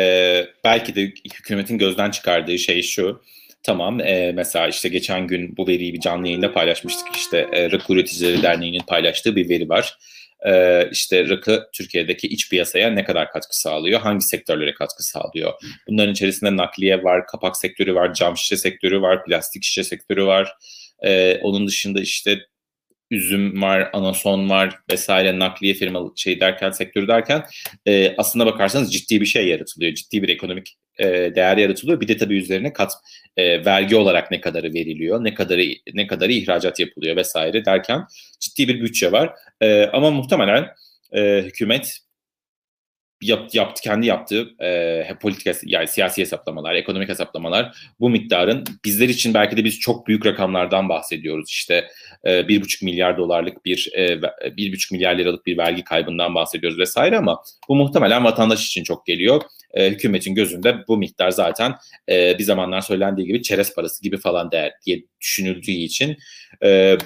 [0.63, 1.01] belki de
[1.35, 3.21] hükümetin gözden çıkardığı şey şu
[3.63, 7.15] Tamam e, mesela işte geçen gün bu veriyi bir canlı yayında paylaşmıştık.
[7.15, 9.97] İşte e, Rakı Üreticileri Derneği'nin paylaştığı bir veri var.
[10.45, 14.01] E, işte rakı Türkiye'deki iç piyasaya ne kadar katkı sağlıyor?
[14.01, 15.53] Hangi sektörlere katkı sağlıyor?
[15.87, 20.53] Bunların içerisinde nakliye var, kapak sektörü var, cam şişe sektörü var, plastik şişe sektörü var.
[21.05, 22.39] E, onun dışında işte
[23.11, 27.45] üzüm var, anason var vesaire nakliye firma şey derken sektörü derken
[27.85, 29.93] e, aslında bakarsanız ciddi bir şey yaratılıyor.
[29.93, 32.01] Ciddi bir ekonomik e, değer yaratılıyor.
[32.01, 32.91] Bir de tabii üzerine kat
[33.37, 38.05] e, vergi olarak ne kadarı veriliyor, ne kadarı ne kadarı ihracat yapılıyor vesaire derken
[38.39, 39.33] ciddi bir bütçe var.
[39.61, 40.67] E, ama muhtemelen
[41.13, 41.99] e, hükümet
[43.21, 49.33] yap, yaptı kendi yaptığı e, politika yani siyasi hesaplamalar, ekonomik hesaplamalar bu miktarın bizler için
[49.33, 51.49] belki de biz çok büyük rakamlardan bahsediyoruz.
[51.49, 51.87] İşte
[52.25, 53.91] bir buçuk milyar dolarlık bir
[54.57, 59.05] bir buçuk milyar liralık bir vergi kaybından bahsediyoruz vesaire ama bu muhtemelen vatandaş için çok
[59.05, 59.41] geliyor.
[59.73, 61.75] E, hükümetin gözünde bu miktar zaten
[62.09, 66.17] e, bir zamanlar söylendiği gibi çerez parası gibi falan değer diye düşünüldüğü için
[66.63, 66.97] e,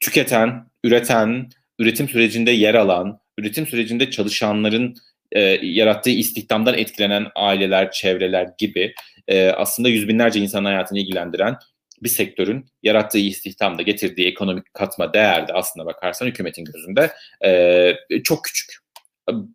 [0.00, 4.94] tüketen, üreten, üretim sürecinde yer alan, üretim sürecinde çalışanların
[5.32, 8.94] e, yarattığı istihdamdan etkilenen aileler, çevreler gibi
[9.28, 11.56] e, aslında yüz binlerce insan hayatını ilgilendiren
[12.02, 17.12] bir sektörün yarattığı istihdamda getirdiği ekonomik katma değerde aslında bakarsan hükümetin gözünde
[17.44, 18.70] e, çok küçük.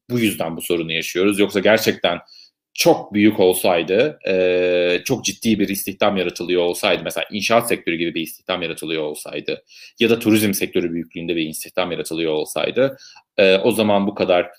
[0.09, 1.39] Bu yüzden bu sorunu yaşıyoruz.
[1.39, 2.19] Yoksa gerçekten
[2.73, 8.21] çok büyük olsaydı, e, çok ciddi bir istihdam yaratılıyor olsaydı, mesela inşaat sektörü gibi bir
[8.21, 9.63] istihdam yaratılıyor olsaydı
[9.99, 12.97] ya da turizm sektörü büyüklüğünde bir istihdam yaratılıyor olsaydı,
[13.37, 14.49] e, o zaman bu kadar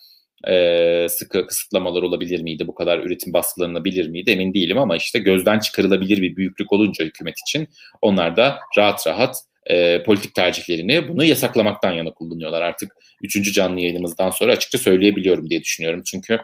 [0.49, 2.67] e, sıkı kısıtlamalar olabilir miydi?
[2.67, 4.31] Bu kadar üretim baskılanabilir miydi?
[4.31, 7.69] Emin değilim ama işte gözden çıkarılabilir bir büyüklük olunca hükümet için
[8.03, 12.63] onlar da rahat rahat e, politik tercihlerini bunu yasaklamaktan yana kullanıyorlar.
[12.63, 16.03] Artık üçüncü canlı yayınımızdan sonra açıkça söyleyebiliyorum diye düşünüyorum.
[16.07, 16.39] Çünkü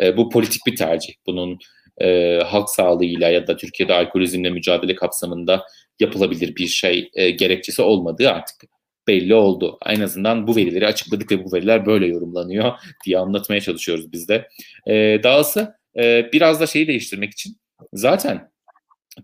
[0.00, 1.14] e, bu politik bir tercih.
[1.26, 1.58] Bunun
[2.00, 5.66] e, halk sağlığıyla ya da Türkiye'de alkolizmle mücadele kapsamında
[6.00, 8.73] yapılabilir bir şey e, gerekçesi olmadığı artık
[9.08, 9.78] belli oldu.
[9.86, 12.72] En azından bu verileri açıkladık ve bu veriler böyle yorumlanıyor
[13.04, 14.48] diye anlatmaya çalışıyoruz biz de.
[14.86, 17.56] E, dahası e, biraz da şeyi değiştirmek için
[17.92, 18.50] zaten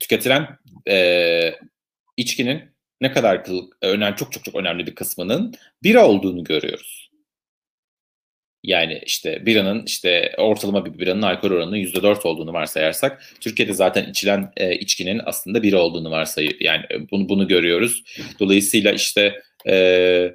[0.00, 0.48] tüketilen
[0.88, 1.54] e,
[2.16, 2.62] içkinin
[3.00, 3.44] ne kadar
[3.82, 7.10] önemli, çok çok çok önemli bir kısmının bira olduğunu görüyoruz.
[8.62, 14.53] Yani işte biranın işte ortalama bir biranın alkol oranının %4 olduğunu varsayarsak Türkiye'de zaten içilen
[14.57, 16.55] e, içkinin aslında bira olduğunu varsayıyor.
[16.61, 18.03] Yani bunu bunu görüyoruz.
[18.40, 20.33] Dolayısıyla işte e,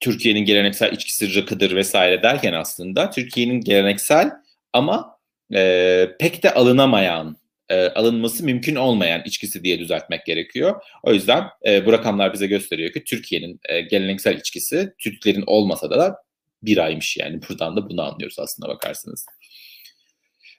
[0.00, 4.30] Türkiye'nin geleneksel içkisi rakıdır vesaire derken aslında Türkiye'nin geleneksel
[4.72, 5.18] ama
[5.54, 7.36] e, pek de alınamayan,
[7.68, 10.82] e, alınması mümkün olmayan içkisi diye düzeltmek gerekiyor.
[11.02, 16.16] O yüzden e, bu rakamlar bize gösteriyor ki Türkiye'nin e, geleneksel içkisi Türklerin olmasa da
[16.62, 17.40] bir aymış yani.
[17.48, 19.26] Buradan da bunu anlıyoruz aslında bakarsınız.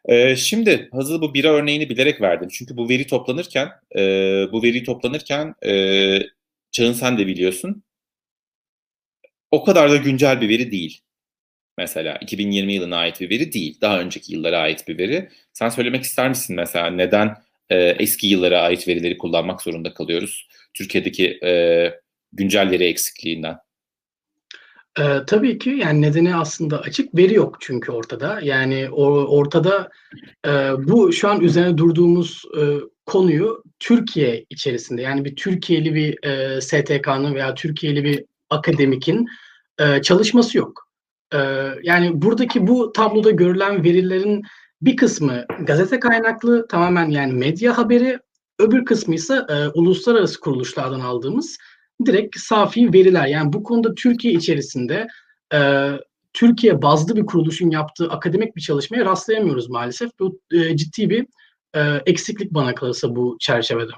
[0.05, 2.49] Ee, şimdi hazır bu bira örneğini bilerek verdim.
[2.51, 4.01] Çünkü bu veri toplanırken, e,
[4.51, 6.19] bu veri toplanırken e,
[6.73, 7.83] Çağın sen de biliyorsun.
[9.51, 11.01] O kadar da güncel bir veri değil.
[11.77, 13.77] Mesela 2020 yılına ait bir veri değil.
[13.81, 15.29] Daha önceki yıllara ait bir veri.
[15.53, 17.35] Sen söylemek ister misin mesela neden
[17.69, 20.47] e, eski yıllara ait verileri kullanmak zorunda kalıyoruz?
[20.73, 21.93] Türkiye'deki e,
[22.31, 23.57] güncel veri eksikliğinden.
[24.99, 28.39] E, tabii ki yani nedeni aslında açık veri yok çünkü ortada.
[28.43, 29.05] Yani o,
[29.37, 29.89] ortada
[30.45, 32.61] e, bu şu an üzerine durduğumuz e,
[33.05, 39.27] konuyu Türkiye içerisinde yani bir Türkiye'li bir e, STK'nın veya Türkiye'li bir akademikin
[39.79, 40.87] e, çalışması yok.
[41.33, 41.37] E,
[41.83, 44.43] yani buradaki bu tabloda görülen verilerin
[44.81, 48.19] bir kısmı gazete kaynaklı tamamen yani medya haberi,
[48.59, 51.57] öbür kısmı ise e, uluslararası kuruluşlardan aldığımız
[52.05, 53.27] direkt safi veriler.
[53.27, 55.07] Yani bu konuda Türkiye içerisinde
[55.53, 55.89] e,
[56.33, 60.19] Türkiye bazlı bir kuruluşun yaptığı akademik bir çalışmaya rastlayamıyoruz maalesef.
[60.19, 61.25] Bu e, ciddi bir
[61.75, 63.91] e, eksiklik bana kalırsa bu çerçevede.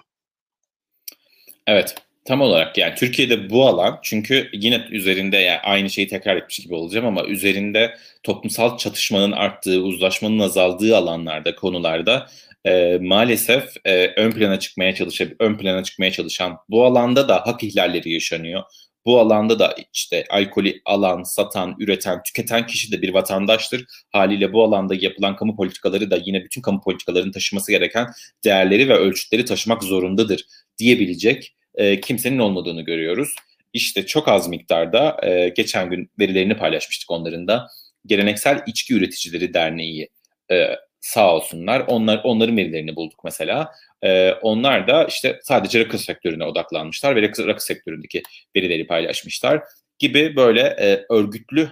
[1.68, 1.96] Evet.
[2.26, 6.76] Tam olarak yani Türkiye'de bu alan çünkü yine üzerinde yani aynı şeyi tekrar etmiş gibi
[6.76, 12.28] olacağım ama üzerinde toplumsal çatışmanın arttığı, uzlaşmanın azaldığı alanlarda, konularda
[12.66, 17.64] e, maalesef e, ön plana çıkmaya çalışan, ön plana çıkmaya çalışan bu alanda da hak
[17.64, 18.64] ihlalleri yaşanıyor.
[19.06, 23.86] Bu alanda da işte alkolü alan, satan, üreten, tüketen kişi de bir vatandaştır.
[24.12, 28.08] Haliyle bu alanda yapılan kamu politikaları da yine bütün kamu politikalarının taşıması gereken
[28.44, 30.46] değerleri ve ölçütleri taşımak zorundadır
[30.78, 33.36] diyebilecek e, kimsenin olmadığını görüyoruz.
[33.74, 37.68] İşte çok az miktarda e, geçen gün verilerini paylaşmıştık onların da.
[38.06, 40.10] Geleneksel İçki Üreticileri Derneği
[40.52, 41.84] e, sağ olsunlar.
[41.88, 43.72] Onlar onların verilerini bulduk mesela.
[44.04, 48.24] Ee, onlar da işte sadece rakı sektörüne odaklanmışlar ve rakı, rakı sektöründeki
[48.56, 49.64] verileri paylaşmışlar
[50.00, 51.70] gibi böyle e, örgütlü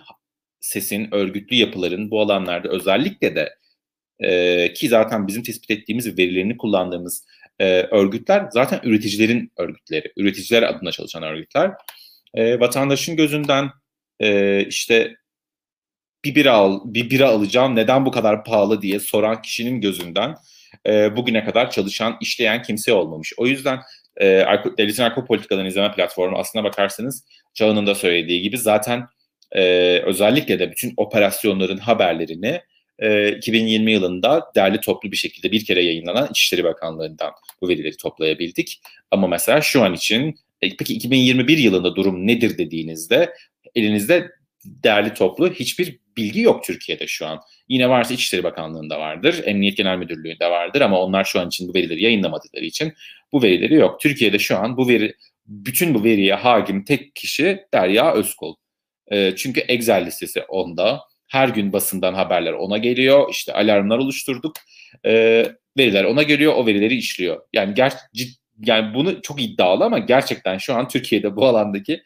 [0.60, 3.56] sesin, örgütlü yapıların bu alanlarda özellikle de
[4.20, 7.26] e, ki zaten bizim tespit ettiğimiz verilerini kullandığımız
[7.60, 11.72] e, örgütler zaten üreticilerin örgütleri, üreticiler adına çalışan örgütler.
[12.34, 13.70] E, vatandaşın gözünden
[14.20, 15.16] e, işte
[16.26, 20.36] bir bira al, bir bira alacağım neden bu kadar pahalı diye soran kişinin gözünden
[20.88, 23.34] e, bugüne kadar çalışan, işleyen kimse olmamış.
[23.38, 23.80] O yüzden
[24.22, 24.26] e,
[24.78, 29.08] devletin alkol politikalarını izleme platformu aslına bakarsanız Çağın'ın da söylediği gibi zaten
[29.52, 29.62] e,
[30.00, 32.62] özellikle de bütün operasyonların haberlerini
[33.00, 37.32] e, 2020 yılında derli toplu bir şekilde bir kere yayınlanan İçişleri Bakanlığı'ndan
[37.62, 38.82] bu verileri toplayabildik.
[39.12, 43.34] Ama mesela şu an için e, peki 2021 yılında durum nedir dediğinizde
[43.76, 44.32] elinizde
[44.66, 47.40] derli toplu hiçbir bilgi yok Türkiye'de şu an.
[47.70, 51.74] Yine varsa İçişleri Bakanlığı'nda vardır, Emniyet Genel Müdürlüğü'nde vardır ama onlar şu an için bu
[51.74, 52.94] verileri yayınlamadıkları için
[53.32, 54.00] bu verileri yok.
[54.00, 58.56] Türkiye'de şu an bu veri bütün bu veriye hakim tek kişi Derya Özkol.
[59.12, 61.02] E, çünkü Excel listesi onda.
[61.28, 63.30] Her gün basından haberler ona geliyor.
[63.32, 64.56] İşte alarmlar oluşturduk.
[65.06, 65.46] E,
[65.78, 66.54] veriler ona geliyor.
[66.56, 67.42] O verileri işliyor.
[67.54, 67.94] Yani ger
[68.66, 72.04] yani bunu çok iddialı ama gerçekten şu an Türkiye'de bu alandaki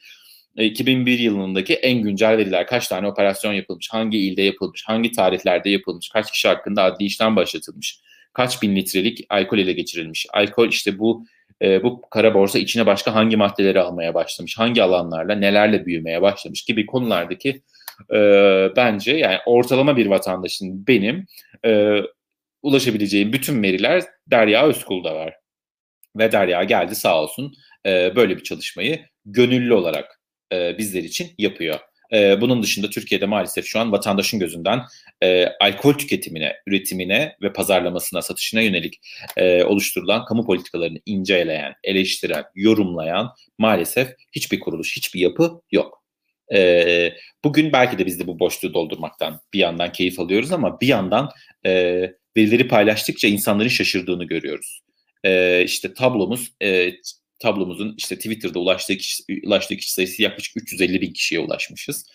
[0.57, 5.69] 2001 e, yılındaki en güncel veriler kaç tane operasyon yapılmış, hangi ilde yapılmış, hangi tarihlerde
[5.69, 8.01] yapılmış, kaç kişi hakkında adli işlem başlatılmış,
[8.33, 10.25] kaç bin litrelik alkol ele geçirilmiş.
[10.33, 11.25] Alkol işte bu
[11.61, 16.65] e, bu kara borsa içine başka hangi maddeleri almaya başlamış, hangi alanlarla nelerle büyümeye başlamış
[16.65, 17.61] gibi konulardaki
[18.13, 18.19] e,
[18.75, 21.25] bence yani ortalama bir vatandaşın benim
[21.65, 22.01] e,
[22.61, 25.33] ulaşabileceğim bütün veriler Derya Özkul'da var.
[26.17, 27.53] Ve Derya geldi sağ olsun
[27.85, 30.16] e, böyle bir çalışmayı gönüllü olarak
[30.53, 31.79] e, bizler için yapıyor.
[32.13, 34.81] E, bunun dışında Türkiye'de maalesef şu an vatandaşın gözünden
[35.21, 38.99] e, alkol tüketimine, üretimine ve pazarlamasına, satışına yönelik
[39.37, 46.03] e, oluşturulan kamu politikalarını inceleyen, eleştiren, yorumlayan maalesef hiçbir kuruluş, hiçbir yapı yok.
[46.53, 50.87] E, bugün belki de biz de bu boşluğu doldurmaktan bir yandan keyif alıyoruz ama bir
[50.87, 51.29] yandan
[51.65, 51.71] e,
[52.37, 54.81] verileri paylaştıkça insanların şaşırdığını görüyoruz.
[55.23, 56.91] E, işte tablomuz e,
[57.39, 62.05] tablomuzun işte Twitter'da ulaştığı kişi, ulaştığı kişi sayısı yaklaşık 350 bin kişiye ulaşmışız.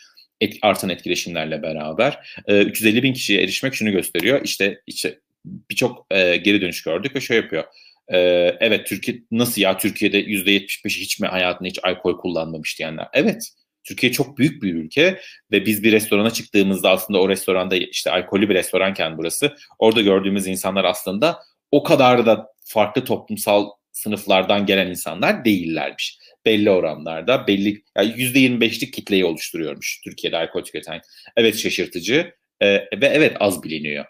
[0.40, 2.40] Et, artan etkileşimlerle beraber.
[2.46, 4.40] E, 350 bin kişiye erişmek şunu gösteriyor.
[4.44, 7.64] İşte, işte birçok e, geri dönüş gördük ve şöyle yapıyor.
[8.08, 8.18] E,
[8.60, 13.08] evet Türkiye nasıl ya Türkiye'de %75'i hiç mi hayatında hiç alkol kullanmamış diyenler.
[13.12, 13.52] Evet
[13.84, 15.20] Türkiye çok büyük bir ülke
[15.52, 20.46] ve biz bir restorana çıktığımızda aslında o restoranda işte alkollü bir restoranken burası orada gördüğümüz
[20.46, 21.38] insanlar aslında
[21.70, 23.70] o kadar da farklı toplumsal
[24.02, 26.18] sınıflardan gelen insanlar değillermiş.
[26.46, 31.00] Belli oranlarda belli yani %25'lik kitleyi oluşturuyormuş Türkiye'de alkol tüketen.
[31.36, 34.04] Evet şaşırtıcı e, ve evet az biliniyor.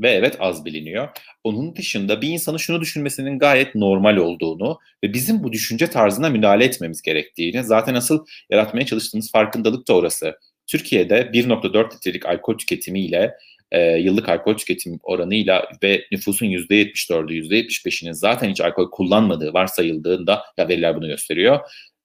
[0.00, 1.08] Ve evet az biliniyor.
[1.44, 6.64] Onun dışında bir insanın şunu düşünmesinin gayet normal olduğunu ve bizim bu düşünce tarzına müdahale
[6.64, 10.38] etmemiz gerektiğini zaten asıl yaratmaya çalıştığımız farkındalık da orası.
[10.66, 13.36] Türkiye'de 1.4 litrelik alkol tüketimiyle
[13.72, 20.68] e, yıllık alkol tüketim oranıyla ve nüfusun %74'ü, %75'inin zaten hiç alkol kullanmadığı varsayıldığında ya
[20.68, 21.60] veriler bunu gösteriyor.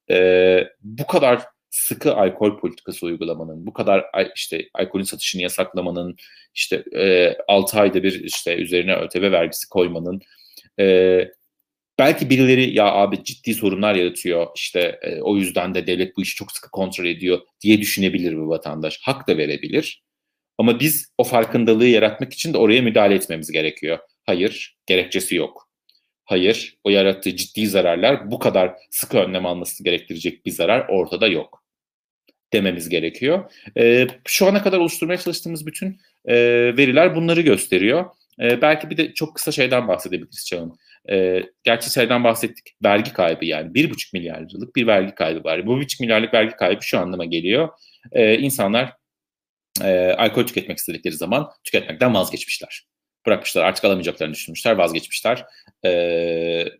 [0.09, 6.15] E, bu kadar sıkı alkol politikası uygulamanın, bu kadar işte alkolün satışını yasaklamanın,
[6.53, 10.21] işte e, 6 ayda bir işte üzerine ÖTV vergisi koymanın,
[10.79, 11.27] e,
[11.99, 16.35] belki birileri ya abi ciddi sorunlar yaratıyor, işte e, o yüzden de devlet bu işi
[16.35, 18.99] çok sıkı kontrol ediyor diye düşünebilir bir vatandaş.
[19.01, 20.06] Hak da verebilir.
[20.57, 23.99] Ama biz o farkındalığı yaratmak için de oraya müdahale etmemiz gerekiyor.
[24.25, 25.69] Hayır, gerekçesi yok.
[26.25, 31.63] Hayır, o yarattığı ciddi zararlar bu kadar sıkı önlem alması gerektirecek bir zarar ortada yok
[32.53, 33.51] dememiz gerekiyor.
[33.77, 36.35] E, şu ana kadar oluşturmaya çalıştığımız bütün e,
[36.77, 38.05] veriler bunları gösteriyor.
[38.41, 40.77] E, belki bir de çok kısa şeyden bahsedebiliriz Çağın.
[41.09, 42.75] E, gerçi şeyden bahsettik.
[42.83, 43.73] Vergi kaybı yani.
[43.73, 45.67] bir buçuk milyar liralık bir vergi kaybı var.
[45.67, 47.69] Bu buçuk milyarlık vergi kaybı şu anlama geliyor.
[48.11, 48.93] E, insanlar
[49.83, 52.87] e, alkol tüketmek istedikleri zaman tüketmekten vazgeçmişler.
[53.25, 55.45] Bırakmışlar artık alamayacaklarını düşünmüşler vazgeçmişler
[55.83, 55.91] e,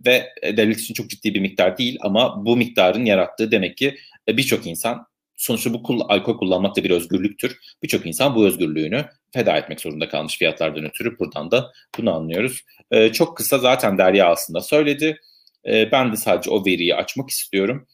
[0.05, 4.38] ve devlet için çok ciddi bir miktar değil ama bu miktarın yarattığı demek ki e,
[4.38, 5.07] birçok insan
[5.38, 7.57] sonuçta bu alkol kullanmak da bir özgürlüktür.
[7.83, 11.19] Birçok insan bu özgürlüğünü feda etmek zorunda kalmış fiyatlardan ötürü.
[11.19, 12.62] Buradan da bunu anlıyoruz.
[12.91, 15.19] E, çok kısa zaten Derya aslında söyledi.
[15.67, 17.88] E, ben de sadece o veriyi açmak istiyorum.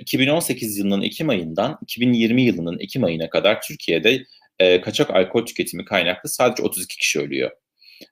[0.00, 4.24] 2018 yılının Ekim ayından 2020 yılının Ekim ayına kadar Türkiye'de
[4.58, 7.50] e, kaçak alkol tüketimi kaynaklı sadece 32 kişi ölüyor.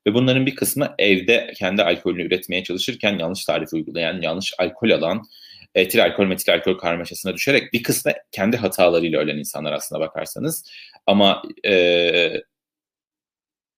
[0.06, 5.22] Ve bunların bir kısmı evde kendi alkolünü üretmeye çalışırken yanlış tarif uygulayan, yanlış alkol alan,
[5.74, 10.70] etil alkol metil alkol karmaşasına düşerek bir kısmı kendi hatalarıyla ölen insanlar aslına bakarsanız.
[11.06, 12.42] Ama e,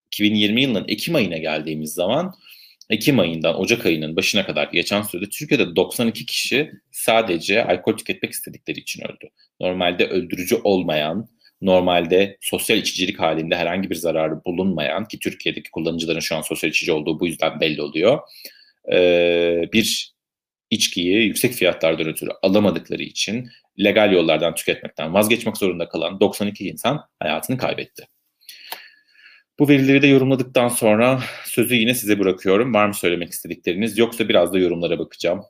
[0.07, 2.35] 2020 yılının Ekim ayına geldiğimiz zaman
[2.91, 8.78] Ekim ayından Ocak ayının başına kadar geçen sürede Türkiye'de 92 kişi sadece alkol tüketmek istedikleri
[8.78, 9.28] için öldü.
[9.61, 11.28] Normalde öldürücü olmayan,
[11.62, 16.93] normalde sosyal içicilik halinde herhangi bir zararı bulunmayan ki Türkiye'deki kullanıcıların şu an sosyal içici
[16.93, 18.20] olduğu bu yüzden belli oluyor.
[19.72, 20.16] Bir
[20.70, 23.49] içkiyi yüksek fiyatlardan ötürü alamadıkları için
[23.84, 28.07] legal yollardan tüketmekten vazgeçmek zorunda kalan 92 insan hayatını kaybetti.
[29.59, 32.75] Bu verileri de yorumladıktan sonra sözü yine size bırakıyorum.
[32.75, 33.99] Var mı söylemek istedikleriniz?
[33.99, 35.41] Yoksa biraz da yorumlara bakacağım.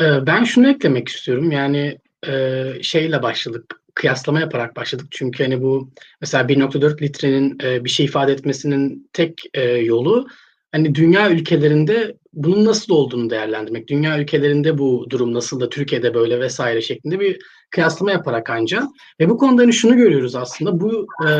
[0.00, 1.50] Ee, ben şunu eklemek istiyorum.
[1.50, 5.06] Yani e, şeyle başladık, kıyaslama yaparak başladık.
[5.10, 10.26] Çünkü hani bu mesela 1.4 litrenin e, bir şey ifade etmesinin tek e, yolu
[10.72, 13.88] hani dünya ülkelerinde bunun nasıl olduğunu değerlendirmek.
[13.88, 17.38] Dünya ülkelerinde bu durum nasıl da Türkiye'de böyle vesaire şeklinde bir
[17.70, 18.84] kıyaslama yaparak ancak.
[19.20, 21.30] Ve bu konuda hani şunu görüyoruz aslında bu e,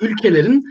[0.00, 0.64] ülkelerin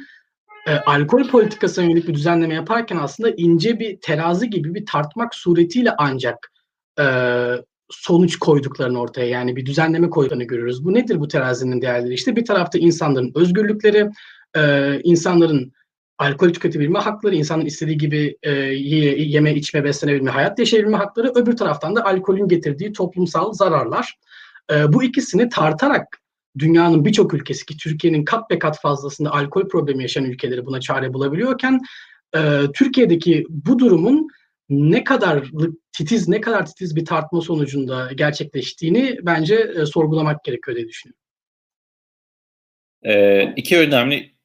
[0.68, 5.94] e, alkol politikasına yönelik bir düzenleme yaparken aslında ince bir terazi gibi bir tartmak suretiyle
[5.98, 6.52] ancak
[7.00, 7.06] e,
[7.90, 10.86] sonuç koyduklarını ortaya yani bir düzenleme koyduklarını görüyoruz.
[10.86, 12.14] Bu nedir bu terazinin değerleri?
[12.14, 14.10] İşte bir tarafta insanların özgürlükleri,
[14.56, 15.72] e, insanların
[16.18, 21.32] alkol tüketebilme hakları, insanın istediği gibi e, yeme, içme, beslenebilme, hayat yaşayabilme hakları.
[21.36, 24.14] Öbür taraftan da alkolün getirdiği toplumsal zararlar.
[24.72, 26.18] E, bu ikisini tartarak
[26.60, 31.14] dünyanın birçok ülkesi ki Türkiye'nin kat be kat fazlasında alkol problemi yaşayan ülkeleri buna çare
[31.14, 31.82] bulabiliyorken
[32.36, 32.40] e,
[32.74, 34.28] Türkiye'deki bu durumun
[34.70, 35.52] ne kadar
[35.92, 41.20] titiz ne kadar titiz bir tartma sonucunda gerçekleştiğini bence e, sorgulamak gerekiyor diye düşünüyorum.
[43.04, 44.37] Ee, iki önemli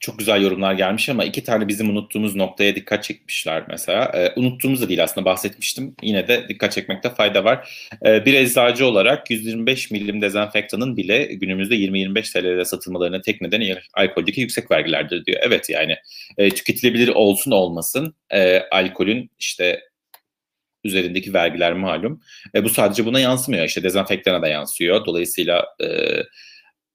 [0.00, 4.04] çok güzel yorumlar gelmiş ama iki tane bizim unuttuğumuz noktaya dikkat çekmişler mesela.
[4.04, 5.94] E, unuttuğumuz da değil aslında bahsetmiştim.
[6.02, 7.88] Yine de dikkat çekmekte fayda var.
[8.06, 14.40] E, bir eczacı olarak 125 milim dezenfektanın bile günümüzde 20-25 TL'de satılmalarına tek nedeni alkoldeki
[14.40, 15.40] yüksek vergilerdir diyor.
[15.42, 15.96] Evet yani
[16.38, 19.80] e, tüketilebilir olsun olmasın e, alkolün işte
[20.84, 22.20] üzerindeki vergiler malum.
[22.54, 23.64] E, bu sadece buna yansımıyor.
[23.64, 25.06] İşte dezenfektana da yansıyor.
[25.06, 25.86] Dolayısıyla e,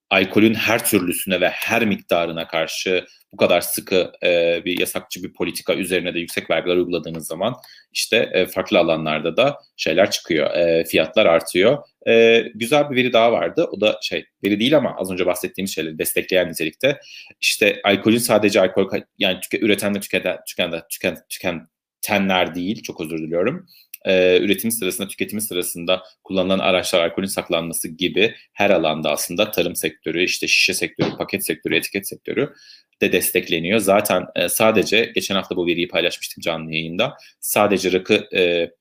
[0.10, 5.76] alkolün her türlüsüne ve her miktarına karşı bu kadar sıkı e, bir yasakçı bir politika
[5.76, 7.56] üzerine de yüksek vergiler uyguladığınız zaman
[7.92, 11.78] işte e, farklı alanlarda da şeyler çıkıyor, e, fiyatlar artıyor.
[12.08, 13.68] E, güzel bir veri daha vardı.
[13.72, 17.00] O da şey veri değil ama az önce bahsettiğimiz şeyleri destekleyen nitelikte.
[17.42, 22.84] İşte alkolün sadece alkol yani tüke, üreten ve tüketen, tüken, tüken, tükentenler değil.
[22.84, 23.68] Çok özür diliyorum
[24.06, 30.24] e, üretimi sırasında, tüketimi sırasında kullanılan araçlar alkolün saklanması gibi her alanda aslında tarım sektörü,
[30.24, 32.54] işte şişe sektörü, paket sektörü, etiket sektörü
[33.02, 33.80] de destekleniyor.
[33.80, 37.18] Zaten e, sadece geçen hafta bu veriyi paylaşmıştım canlı yayında.
[37.40, 38.72] Sadece rakı e,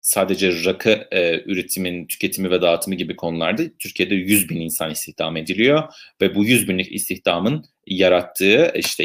[0.00, 5.82] sadece rakı e, üretimin, tüketimi ve dağıtımı gibi konularda Türkiye'de 100 bin insan istihdam ediliyor
[6.20, 9.04] ve bu 100 binlik istihdamın yarattığı işte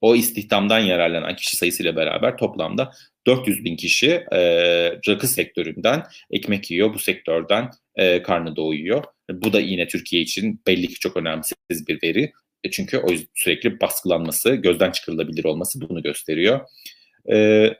[0.00, 2.92] o istihdamdan yararlanan kişi sayısıyla beraber toplamda
[3.26, 4.40] 400 bin kişi e,
[5.08, 6.94] rakı sektöründen ekmek yiyor.
[6.94, 9.04] Bu sektörden e, karnı doyuyor.
[9.32, 12.32] Bu da yine Türkiye için belli ki çok önemsiz bir veri.
[12.64, 16.60] E, çünkü o sürekli baskılanması, gözden çıkarılabilir olması bunu gösteriyor.
[17.32, 17.70] E,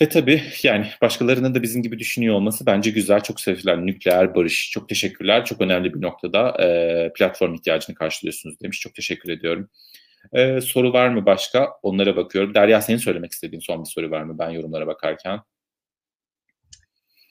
[0.00, 3.20] ve tabii yani başkalarının da bizim gibi düşünüyor olması bence güzel.
[3.20, 4.70] Çok sevilen nükleer barış.
[4.70, 5.44] Çok teşekkürler.
[5.44, 8.80] Çok önemli bir noktada e, platform ihtiyacını karşılıyorsunuz demiş.
[8.80, 9.68] Çok teşekkür ediyorum.
[10.32, 11.68] Ee, soru var mı başka?
[11.82, 12.54] Onlara bakıyorum.
[12.54, 15.40] Derya senin söylemek istediğin son bir soru var mı ben yorumlara bakarken?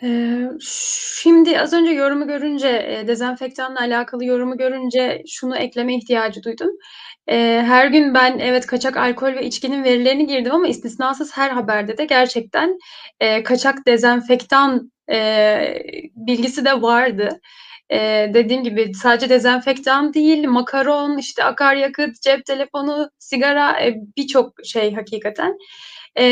[0.04, 6.72] Ee, şimdi az önce yorumu görünce, e, dezenfektanla alakalı yorumu görünce şunu ekleme ihtiyacı duydum.
[7.30, 11.98] Ee, her gün ben evet kaçak alkol ve içkinin verilerini girdim ama istisnasız her haberde
[11.98, 12.78] de gerçekten
[13.20, 15.18] e, kaçak dezenfektan e,
[16.16, 17.40] bilgisi de vardı.
[17.92, 24.94] Ee, dediğim gibi sadece dezenfektan değil, makaron, işte akaryakıt, cep telefonu, sigara e, birçok şey
[24.94, 25.58] hakikaten.
[26.16, 26.24] E,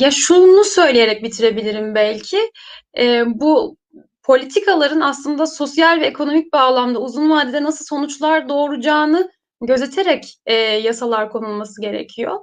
[0.00, 2.50] ya şunu söyleyerek bitirebilirim belki.
[2.98, 3.76] E, bu
[4.22, 9.30] politikaların aslında sosyal ve ekonomik bağlamda uzun vadede nasıl sonuçlar doğuracağını
[9.60, 12.40] gözeterek e, yasalar konulması gerekiyor.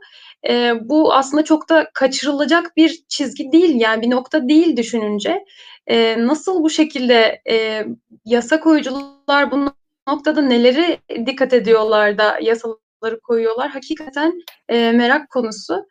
[0.50, 5.46] E, bu aslında çok da kaçırılacak bir çizgi değil yani bir nokta değil düşününce.
[5.88, 7.86] E, nasıl bu şekilde e,
[8.26, 9.74] yasa koyucular bu
[10.08, 13.70] noktada neleri dikkat ediyorlar da yasaları koyuyorlar?
[13.70, 14.34] Hakikaten
[14.70, 15.86] e, merak konusu.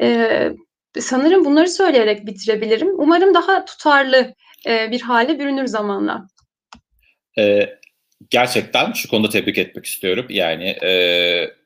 [0.00, 0.28] E,
[0.98, 2.88] sanırım bunları söyleyerek bitirebilirim.
[2.96, 4.34] Umarım daha tutarlı
[4.66, 6.26] e, bir hale bürünür zamanla.
[7.38, 7.68] E,
[8.30, 10.26] gerçekten şu konuda tebrik etmek istiyorum.
[10.28, 11.61] Yani e,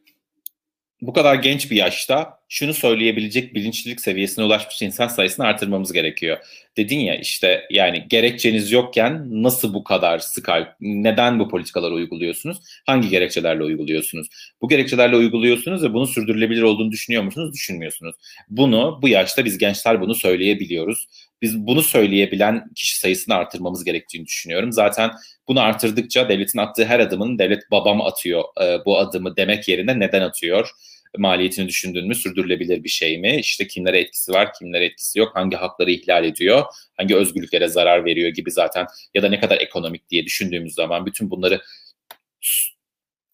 [1.06, 6.38] bu kadar genç bir yaşta şunu söyleyebilecek bilinçlilik seviyesine ulaşmış insan sayısını artırmamız gerekiyor.
[6.76, 10.48] Dedin ya işte yani gerekçeniz yokken nasıl bu kadar sık
[10.80, 12.58] neden bu politikaları uyguluyorsunuz?
[12.86, 14.28] Hangi gerekçelerle uyguluyorsunuz?
[14.62, 17.54] Bu gerekçelerle uyguluyorsunuz ve bunu sürdürülebilir olduğunu düşünüyor musunuz?
[17.54, 18.14] Düşünmüyorsunuz.
[18.48, 21.06] Bunu bu yaşta biz gençler bunu söyleyebiliyoruz.
[21.42, 24.72] Biz bunu söyleyebilen kişi sayısını artırmamız gerektiğini düşünüyorum.
[24.72, 25.10] Zaten
[25.48, 30.20] bunu artırdıkça devletin attığı her adımın devlet babam atıyor e, bu adımı demek yerine neden
[30.20, 30.70] atıyor?
[31.18, 33.36] Maliyetini düşündün mü sürdürülebilir bir şey mi?
[33.36, 36.64] İşte kimlere etkisi var, kimlere etkisi yok, hangi hakları ihlal ediyor,
[36.96, 41.30] hangi özgürlüklere zarar veriyor gibi zaten ya da ne kadar ekonomik diye düşündüğümüz zaman bütün
[41.30, 41.60] bunları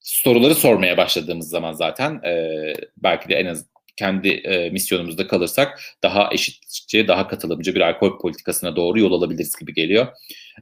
[0.00, 2.52] soruları sormaya başladığımız zaman zaten e,
[2.96, 3.66] belki de en az
[3.96, 9.74] kendi e, misyonumuzda kalırsak daha eşitçe, daha katılımcı bir alkol politikasına doğru yol alabiliriz gibi
[9.74, 10.06] geliyor.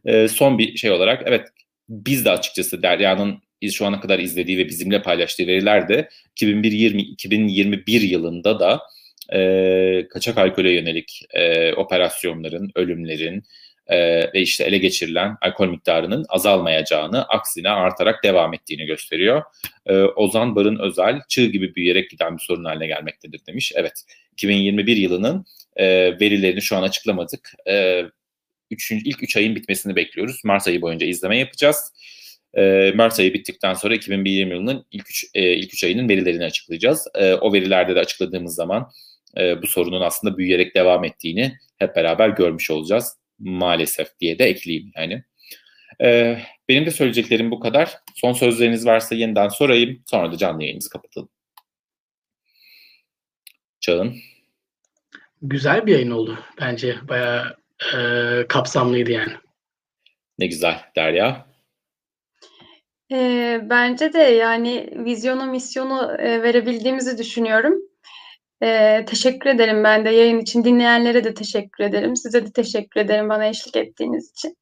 [0.05, 1.49] E, son bir şey olarak evet
[1.89, 8.61] biz de açıkçası Derya'nın şu ana kadar izlediği ve bizimle paylaştığı veriler de 2020-2021 yılında
[8.61, 8.81] da
[9.33, 13.45] e, kaçak alkole yönelik e, operasyonların, ölümlerin
[13.87, 13.99] e,
[14.35, 19.43] ve işte ele geçirilen alkol miktarının azalmayacağını, aksine artarak devam ettiğini gösteriyor.
[19.87, 23.73] E, Ozan Barın Özel, çığ gibi büyüyerek giden bir sorun haline gelmektedir demiş.
[23.77, 25.45] Evet, 2021 yılının
[25.77, 25.87] e,
[26.21, 27.53] verilerini şu an açıklamadık.
[27.69, 28.05] E,
[28.71, 30.41] üçüncü, ilk 3 ayın bitmesini bekliyoruz.
[30.45, 31.93] Mart ayı boyunca izleme yapacağız.
[32.55, 37.09] E, Mart ayı bittikten sonra 2020 yılının ilk 3 e, ilk üç ayının verilerini açıklayacağız.
[37.15, 38.91] E, o verilerde de açıkladığımız zaman
[39.39, 43.17] e, bu sorunun aslında büyüyerek devam ettiğini hep beraber görmüş olacağız.
[43.39, 45.25] Maalesef diye de ekleyeyim yani.
[46.03, 46.39] E,
[46.69, 47.97] benim de söyleyeceklerim bu kadar.
[48.15, 50.03] Son sözleriniz varsa yeniden sorayım.
[50.07, 51.29] Sonra da canlı yayınımızı kapatalım.
[53.81, 54.17] Çağın.
[55.43, 56.97] Güzel bir yayın oldu bence.
[57.09, 57.57] Bayağı
[57.97, 58.01] e,
[58.49, 59.33] kapsamlıydı yani.
[60.39, 61.50] Ne güzel Derya.
[63.13, 67.75] E, bence de yani vizyonu, misyonu e, verebildiğimizi düşünüyorum.
[68.63, 70.65] E, teşekkür ederim ben de yayın için.
[70.65, 72.17] Dinleyenlere de teşekkür ederim.
[72.17, 74.57] Size de teşekkür ederim bana eşlik ettiğiniz için.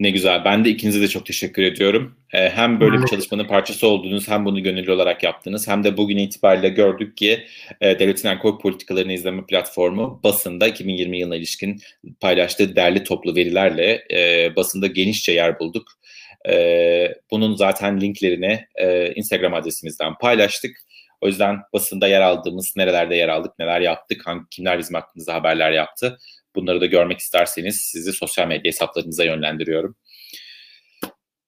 [0.00, 0.44] Ne güzel.
[0.44, 2.16] Ben de ikinize de çok teşekkür ediyorum.
[2.32, 6.16] Ee, hem böyle bir çalışmanın parçası olduğunuz, hem bunu gönüllü olarak yaptınız, hem de bugün
[6.16, 7.44] itibariyle gördük ki
[7.80, 11.80] e, Devletin Alkol Politikalarını İzleme Platformu basında 2020 yılına ilişkin
[12.20, 16.01] paylaştığı derli toplu verilerle e, basında genişçe yer bulduk.
[16.48, 20.76] E, bunun zaten linklerini e, Instagram adresimizden paylaştık.
[21.20, 25.70] O yüzden basında yer aldığımız, nerelerde yer aldık, neler yaptık, hangi kimler bizim hakkımızda haberler
[25.70, 26.18] yaptı.
[26.54, 29.96] Bunları da görmek isterseniz sizi sosyal medya hesaplarınıza yönlendiriyorum.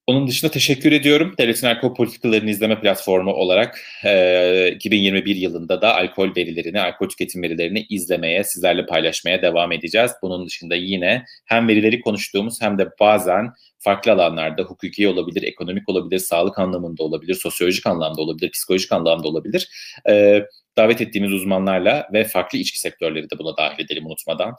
[0.07, 1.35] Onun dışında teşekkür ediyorum.
[1.39, 7.87] Devletin Alkol Politikalarını İzleme Platformu olarak e, 2021 yılında da alkol verilerini, alkol tüketim verilerini
[7.89, 10.13] izlemeye, sizlerle paylaşmaya devam edeceğiz.
[10.23, 16.19] Bunun dışında yine hem verileri konuştuğumuz hem de bazen farklı alanlarda hukuki olabilir, ekonomik olabilir,
[16.19, 19.69] sağlık anlamında olabilir, sosyolojik anlamda olabilir, psikolojik anlamda olabilir.
[20.09, 20.45] E,
[20.77, 24.57] davet ettiğimiz uzmanlarla ve farklı içki sektörleri de buna dahil edelim unutmadan.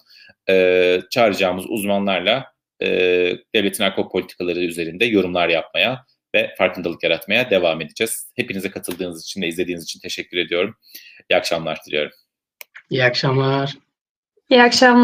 [0.50, 2.88] E, çağıracağımız uzmanlarla e,
[3.56, 6.06] devletin alkol politikaları üzerinde yorumlar yapmaya
[6.36, 8.32] ve farkındalık yaratmaya devam edeceğiz.
[8.36, 10.76] Hepinize katıldığınız için ve izlediğiniz için teşekkür ediyorum.
[11.32, 12.12] İyi akşamlar diliyorum.
[12.90, 13.78] İyi akşamlar.
[14.50, 15.04] İyi akşamlar.